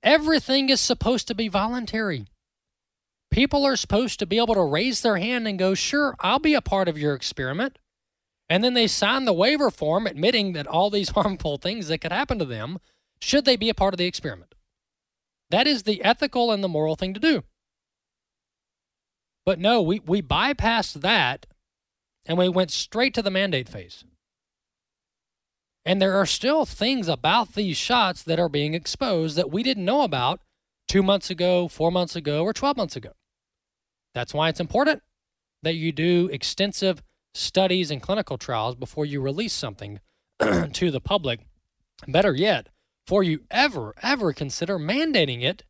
[0.04, 2.26] everything is supposed to be voluntary.
[3.32, 6.56] People are supposed to be able to raise their hand and go, Sure, I'll be
[6.56, 7.78] a part of your experiment.
[8.50, 12.12] And then they sign the waiver form admitting that all these harmful things that could
[12.12, 12.80] happen to them
[13.20, 14.56] should they be a part of the experiment.
[15.52, 17.44] That is the ethical and the moral thing to do.
[19.46, 21.46] But no, we, we bypassed that
[22.26, 24.04] and we went straight to the mandate phase.
[25.90, 29.86] And there are still things about these shots that are being exposed that we didn't
[29.86, 30.40] know about
[30.88, 33.14] two months ago, four months ago, or 12 months ago.
[34.14, 35.02] That's why it's important
[35.64, 37.02] that you do extensive
[37.34, 40.00] studies and clinical trials before you release something
[40.40, 41.40] to the public.
[42.08, 42.68] Better yet,
[43.08, 45.64] before you ever, ever consider mandating it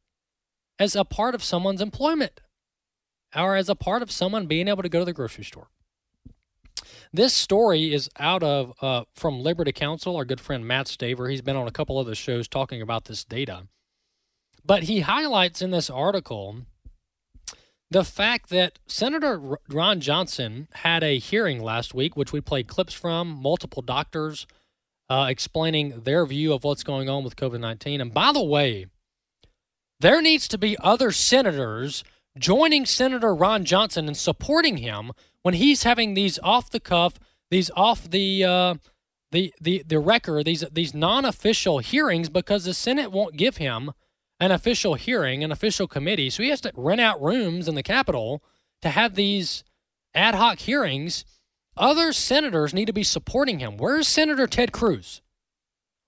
[0.78, 2.42] as a part of someone's employment
[3.34, 5.70] or as a part of someone being able to go to the grocery store.
[7.12, 11.30] This story is out of uh, from Liberty Counsel, our good friend Matt Staver.
[11.30, 13.68] He's been on a couple of shows talking about this data.
[14.64, 16.58] But he highlights in this article
[17.90, 22.94] the fact that Senator Ron Johnson had a hearing last week, which we played clips
[22.94, 24.46] from, multiple doctors
[25.10, 28.02] uh, explaining their view of what's going on with COVID 19.
[28.02, 28.86] And by the way,
[30.00, 32.04] there needs to be other senators
[32.40, 35.12] joining Senator Ron Johnson and supporting him
[35.44, 37.20] when he's having these off the cuff,
[37.52, 38.76] these off the uh,
[39.32, 43.92] the the the record, these these non official hearings because the Senate won't give him
[44.40, 46.30] an official hearing, an official committee.
[46.30, 48.44] So he has to rent out rooms in the Capitol
[48.82, 49.64] to have these
[50.16, 51.26] ad hoc hearings.
[51.78, 53.78] Other senators need to be supporting him.
[53.78, 55.22] Where's Senator Ted Cruz?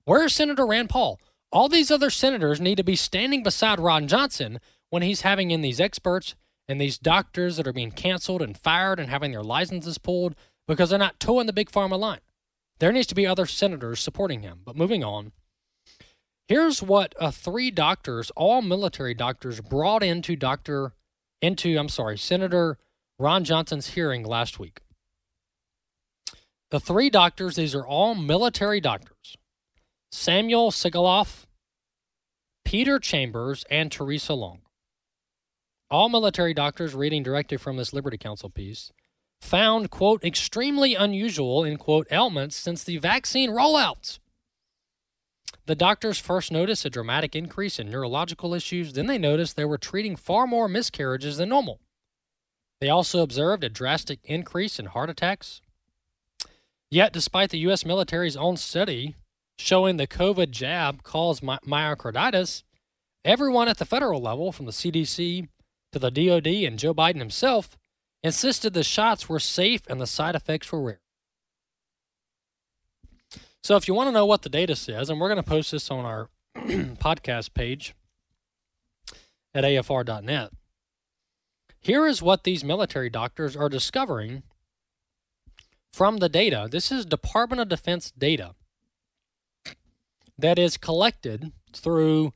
[0.05, 1.19] Where's Senator Rand Paul?
[1.51, 4.59] All these other senators need to be standing beside Ron Johnson
[4.91, 6.35] when he's having in these experts
[6.67, 10.35] and these doctors that are being canceled and fired and having their licenses pulled
[10.67, 12.19] because they're not toeing the big pharma line.
[12.77, 14.61] There needs to be other senators supporting him.
[14.63, 15.31] But moving on,
[16.51, 20.91] Here's what uh, three doctors, all military doctors, brought into Dr.
[21.41, 22.77] into, I'm sorry, Senator
[23.17, 24.81] Ron Johnson's hearing last week.
[26.69, 29.37] The three doctors, these are all military doctors
[30.11, 31.45] Samuel Sigoloff,
[32.65, 34.60] Peter Chambers, and Theresa Long.
[35.91, 38.93] All military doctors reading directly from this Liberty Counsel piece
[39.41, 44.19] found, quote, extremely unusual in, quote, ailments since the vaccine rollouts.
[45.65, 49.77] The doctors first noticed a dramatic increase in neurological issues, then they noticed they were
[49.77, 51.81] treating far more miscarriages than normal.
[52.79, 55.61] They also observed a drastic increase in heart attacks.
[56.89, 57.85] Yet, despite the U.S.
[57.85, 59.15] military's own study
[59.57, 62.63] showing the COVID jab caused my- myocarditis,
[63.25, 65.49] everyone at the federal level, from the CDC
[65.91, 67.77] to the DoD and Joe Biden himself,
[68.23, 71.01] insisted the shots were safe and the side effects were rare.
[73.63, 75.71] So if you want to know what the data says, and we're going to post
[75.71, 77.93] this on our podcast page
[79.53, 80.51] at afr.net,
[81.79, 84.43] here is what these military doctors are discovering
[85.91, 86.67] from the data.
[86.71, 88.55] This is Department of Defense data
[90.37, 92.33] that is collected through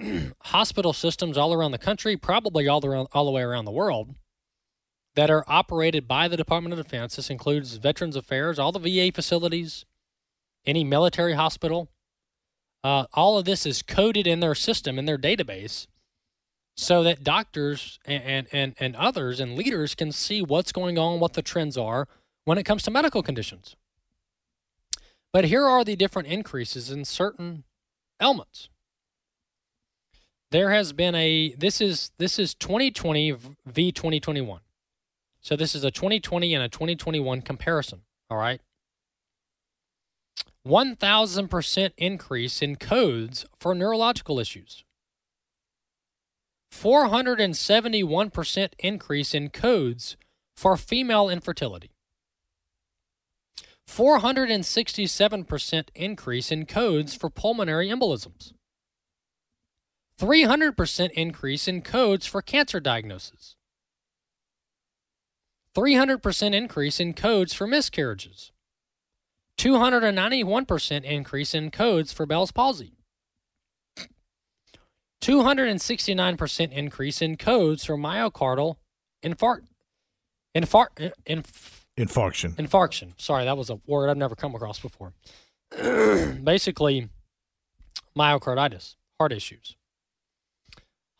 [0.42, 4.14] hospital systems all around the country, probably all, around, all the way around the world,
[5.14, 7.16] that are operated by the Department of Defense.
[7.16, 9.84] This includes Veterans Affairs, all the VA facilities,
[10.64, 11.90] any military hospital.
[12.82, 15.86] Uh, all of this is coded in their system, in their database,
[16.76, 21.34] so that doctors and, and, and others and leaders can see what's going on, what
[21.34, 22.08] the trends are
[22.44, 23.76] when it comes to medical conditions.
[25.32, 27.64] But here are the different increases in certain
[28.18, 28.68] elements.
[30.50, 33.36] There has been a this is this is 2020
[33.66, 34.60] v 2021.
[35.40, 38.60] So this is a 2020 and a 2021 comparison, all right?
[40.66, 44.84] 1000% increase in codes for neurological issues.
[46.70, 50.18] 471% increase in codes
[50.56, 51.90] for female infertility.
[53.88, 58.52] 467% increase in codes for pulmonary embolisms.
[60.20, 63.56] 300% increase in codes for cancer diagnosis.
[65.74, 68.52] 300% increase in codes for miscarriages.
[69.56, 72.92] 291% increase in codes for Bell's palsy.
[75.22, 78.76] 269% increase in codes for myocardial
[79.22, 79.66] infarct.
[80.56, 81.12] Infarct.
[81.26, 82.56] Inf- Infarction.
[82.56, 83.12] Infarction.
[83.20, 85.12] Sorry, that was a word I've never come across before.
[86.42, 87.08] Basically,
[88.16, 89.76] myocarditis, heart issues.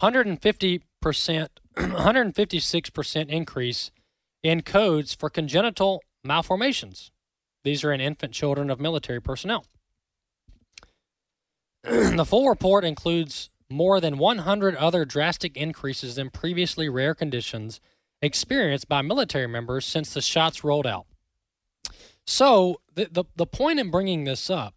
[0.01, 0.83] 150%,
[1.77, 3.91] 156% increase
[4.43, 7.11] in codes for congenital malformations.
[7.65, 9.67] These are in infant children of military personnel.
[11.83, 17.81] the full report includes more than 100 other drastic increases in previously rare conditions
[18.23, 21.07] experienced by military members since the shots rolled out.
[22.27, 24.75] So, the, the, the point in bringing this up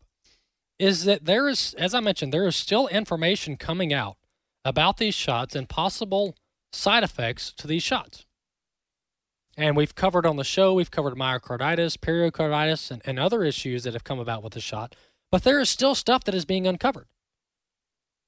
[0.80, 4.18] is that there is, as I mentioned, there is still information coming out
[4.66, 6.36] about these shots and possible
[6.72, 8.26] side effects to these shots.
[9.56, 13.94] And we've covered on the show, we've covered myocarditis, pericarditis, and, and other issues that
[13.94, 14.96] have come about with the shot.
[15.32, 17.08] But there is still stuff that is being uncovered.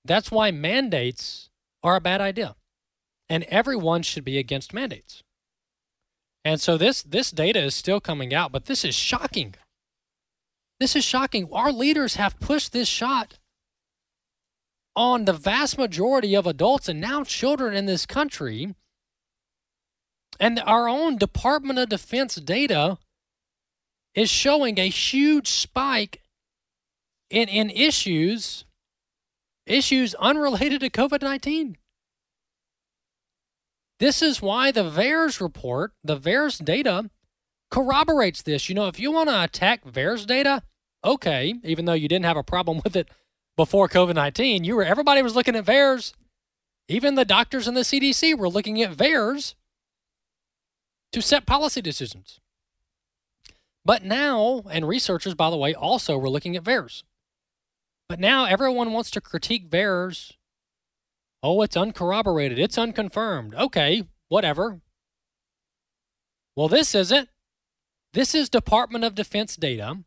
[0.03, 1.49] That's why mandates
[1.81, 2.55] are a bad idea
[3.29, 5.23] and everyone should be against mandates.
[6.43, 9.55] And so this this data is still coming out, but this is shocking.
[10.79, 11.47] This is shocking.
[11.51, 13.39] Our leaders have pushed this shot
[14.95, 18.73] on the vast majority of adults and now children in this country.
[20.39, 22.97] And our own Department of Defense data
[24.13, 26.21] is showing a huge spike
[27.29, 28.65] in, in issues,
[29.65, 31.77] issues unrelated to COVID 19.
[33.99, 37.09] This is why the VAERS report, the VAERS data,
[37.71, 38.67] corroborates this.
[38.67, 40.63] You know, if you want to attack VAERS data,
[41.03, 43.09] okay, even though you didn't have a problem with it
[43.57, 46.13] before COVID 19, you were everybody was looking at VAERS.
[46.87, 49.55] Even the doctors and the CDC were looking at VAERS
[51.11, 52.39] to set policy decisions.
[53.83, 57.03] But now, and researchers, by the way, also were looking at VAERS.
[58.07, 60.33] But now everyone wants to critique VAERS
[61.47, 62.57] Oh, it's uncorroborated.
[62.57, 63.53] It's unconfirmed.
[63.53, 64.81] Okay, whatever.
[66.55, 67.29] Well, this isn't.
[68.13, 69.99] This is Department of Defense data.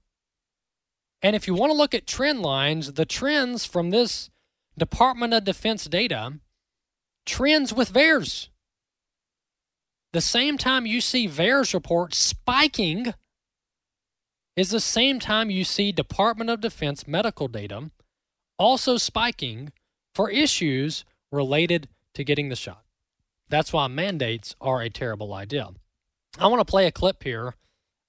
[1.22, 4.30] And if you want to look at trend lines, the trends from this
[4.78, 6.34] Department of Defense data
[7.26, 8.48] trends with VAERS.
[10.12, 13.12] The same time you see VAERS report spiking
[14.56, 17.90] is the same time you see Department of Defense medical data
[18.58, 19.72] also spiking
[20.14, 22.82] for issues related to getting the shot.
[23.48, 25.68] That's why mandates are a terrible idea.
[26.38, 27.54] I want to play a clip here.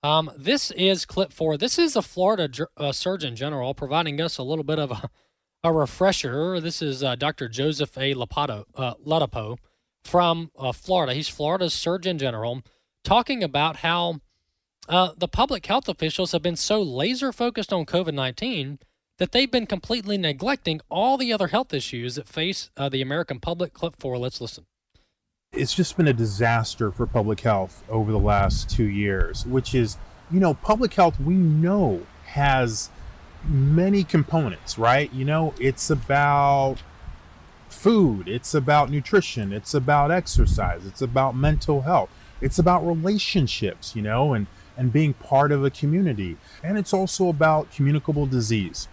[0.02, 1.58] Um, this is clip four.
[1.58, 5.10] This is a Florida uh, Surgeon General providing us a little bit of a,
[5.64, 6.60] a refresher.
[6.62, 7.50] This is uh, Dr.
[7.50, 8.14] Joseph A.
[8.14, 9.56] Ladapo, uh,
[10.04, 11.14] from uh, Florida.
[11.14, 12.62] He's Florida's Surgeon General
[13.04, 14.22] talking about how
[14.88, 18.80] uh, the public health officials have been so laser focused on COVID 19
[19.18, 23.40] that they've been completely neglecting all the other health issues that face uh, the American
[23.42, 23.74] public.
[23.74, 24.66] Clip four, let's listen.
[25.52, 29.98] It's just been a disaster for public health over the last two years, which is,
[30.30, 32.92] you know, public health we know has
[33.44, 35.12] many components, right?
[35.12, 36.78] You know, it's about
[37.68, 44.04] food, it's about nutrition, it's about exercise, it's about mental health, it's about relationships, you
[44.04, 44.46] know, and
[44.78, 46.38] and being part of a community.
[46.64, 48.88] And it's also about communicable disease.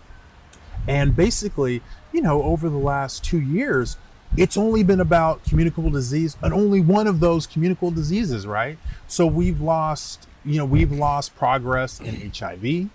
[0.88, 1.82] And basically,
[2.12, 3.98] you know, over the last two years,
[4.36, 8.78] it's only been about communicable disease and only one of those communicable diseases, right?
[9.06, 12.90] So we've lost, you know, we've lost progress in HIV.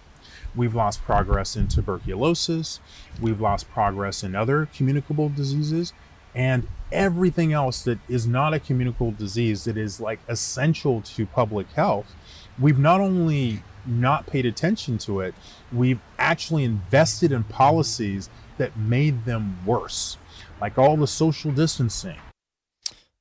[0.56, 2.80] We've lost progress in tuberculosis.
[3.22, 5.94] We've lost progress in other communicable diseases
[6.34, 11.72] and everything else that is not a communicable disease that is like essential to public
[11.72, 12.14] health.
[12.60, 15.34] We've not only not paid attention to it,
[15.72, 20.18] we've actually invested in policies that made them worse,
[20.62, 22.18] like all the social distancing.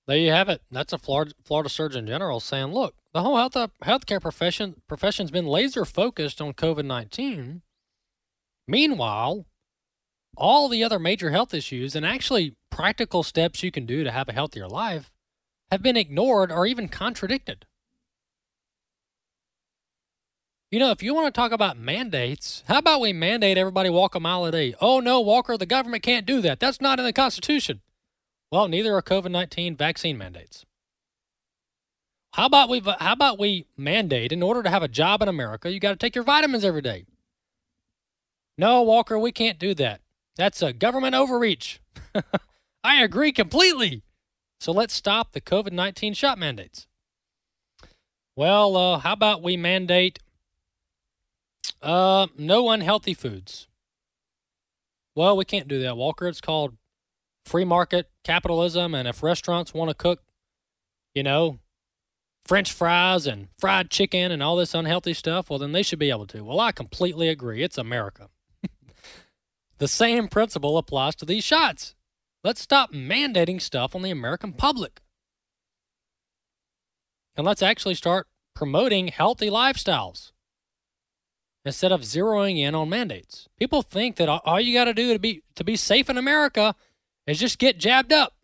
[0.07, 0.63] There you have it.
[0.71, 5.31] That's a Florida, Florida Surgeon General saying, look, the whole health uh, healthcare profession profession's
[5.31, 7.63] been laser focused on COVID nineteen.
[8.69, 9.47] Meanwhile,
[10.37, 14.29] all the other major health issues and actually practical steps you can do to have
[14.29, 15.11] a healthier life
[15.71, 17.67] have been ignored or even contradicted.
[20.71, 24.15] You know, if you want to talk about mandates, how about we mandate everybody walk
[24.15, 24.73] a mile a day?
[24.81, 26.61] Oh, no, Walker, the government can't do that.
[26.61, 27.81] That's not in the Constitution.
[28.53, 30.65] Well, neither are COVID 19 vaccine mandates.
[32.35, 35.73] How about we how about we mandate in order to have a job in America,
[35.73, 37.05] you got to take your vitamins every day.
[38.57, 40.01] No, Walker, we can't do that.
[40.37, 41.81] That's a government overreach.
[42.85, 44.03] I agree completely.
[44.61, 46.87] So let's stop the COVID 19 shot mandates.
[48.37, 50.21] Well, uh, how about we mandate
[51.83, 53.69] uh, no unhealthy foods?
[55.15, 56.29] Well, we can't do that, Walker.
[56.29, 56.77] It's called
[57.45, 58.95] free market capitalism.
[58.95, 60.23] And if restaurants want to cook,
[61.15, 61.59] you know,
[62.45, 66.11] French fries and fried chicken and all this unhealthy stuff, well, then they should be
[66.11, 66.43] able to.
[66.45, 67.63] Well, I completely agree.
[67.63, 68.29] It's America.
[69.79, 71.95] the same principle applies to these shots.
[72.43, 75.01] Let's stop mandating stuff on the American public.
[77.37, 80.33] And let's actually start promoting healthy lifestyles
[81.65, 83.49] instead of zeroing in on mandates.
[83.59, 86.75] People think that all you got to do to be to be safe in America
[87.27, 88.35] is just get jabbed up.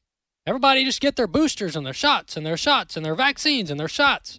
[0.47, 3.81] Everybody just get their boosters and their shots and their shots and their vaccines and
[3.81, 4.39] their shots.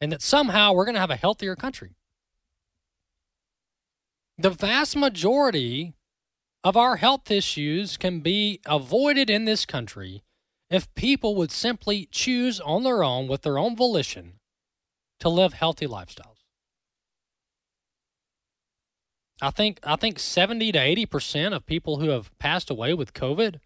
[0.00, 1.94] And that somehow we're going to have a healthier country.
[4.36, 5.94] The vast majority
[6.64, 10.24] of our health issues can be avoided in this country
[10.68, 14.40] if people would simply choose on their own, with their own volition,
[15.20, 16.31] to live healthy lifestyles.
[19.42, 23.58] I think I think 70 to 80% of people who have passed away with COVID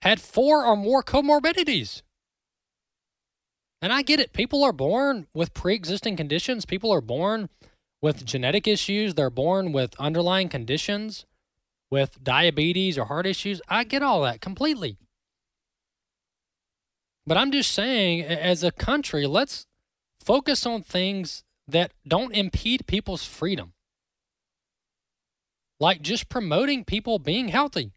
[0.00, 2.00] had four or more comorbidities.
[3.82, 4.32] And I get it.
[4.32, 6.64] People are born with pre-existing conditions.
[6.64, 7.50] People are born
[8.00, 9.14] with genetic issues.
[9.14, 11.26] They're born with underlying conditions,
[11.90, 13.60] with diabetes or heart issues.
[13.68, 14.96] I get all that completely.
[17.26, 19.66] But I'm just saying, as a country, let's
[20.18, 23.73] focus on things that don't impede people's freedom
[25.80, 27.92] like just promoting people being healthy.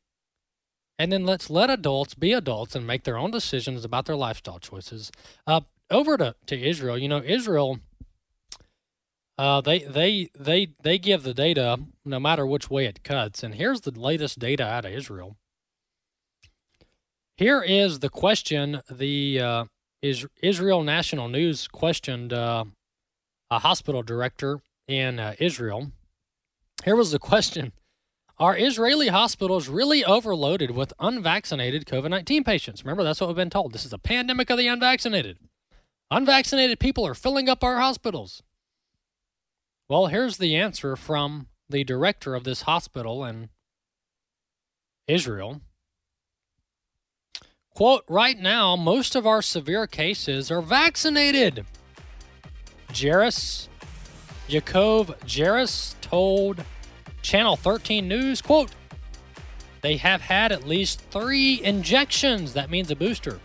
[1.00, 4.60] And then let's let adults be adults and make their own decisions about their lifestyle
[4.60, 5.12] choices.
[5.46, 5.62] Uh,
[5.92, 7.80] over to, to Israel, you know, Israel,
[9.38, 13.44] uh, they they they they give the data no matter which way it cuts.
[13.44, 15.38] And here's the latest data out of Israel.
[17.36, 19.66] Here is the question the uh,
[20.02, 22.66] is Israel National News questioned uh,
[23.52, 25.92] a hospital director in uh, Israel
[26.84, 27.72] here was the question
[28.38, 32.84] Are Israeli hospitals really overloaded with unvaccinated COVID 19 patients?
[32.84, 33.74] Remember, that's what we've been told.
[33.74, 35.38] This is a pandemic of the unvaccinated.
[36.10, 38.42] Unvaccinated people are filling up our hospitals.
[39.90, 43.50] Well, here's the answer from the director of this hospital in
[45.08, 45.62] Israel.
[47.72, 51.66] Quote, right now, most of our severe cases are vaccinated.
[52.90, 53.68] Jerris,
[54.48, 56.64] Yaakov Jerris told
[57.22, 58.72] Channel 13 News, quote,
[59.82, 62.54] they have had at least three injections.
[62.54, 63.40] That means a booster.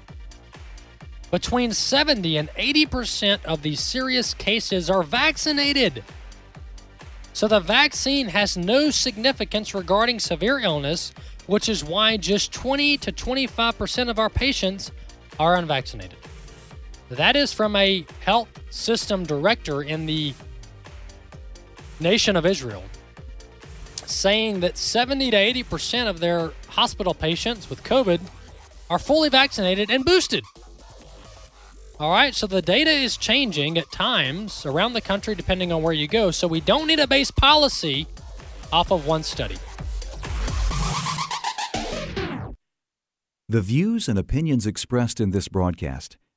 [1.30, 6.04] Between 70 and 80% of these serious cases are vaccinated.
[7.32, 11.12] So the vaccine has no significance regarding severe illness,
[11.46, 14.92] which is why just 20 to 25% of our patients
[15.40, 16.18] are unvaccinated.
[17.08, 20.34] That is from a health system director in the
[22.02, 22.82] nation of Israel,
[24.04, 28.20] saying that 70 to 80% of their hospital patients with COVID
[28.90, 30.44] are fully vaccinated and boosted.
[31.98, 35.92] All right, so the data is changing at times around the country depending on where
[35.92, 38.06] you go, so we don't need a base policy
[38.72, 39.56] off of one study.
[43.48, 46.16] The views and opinions expressed in this broadcast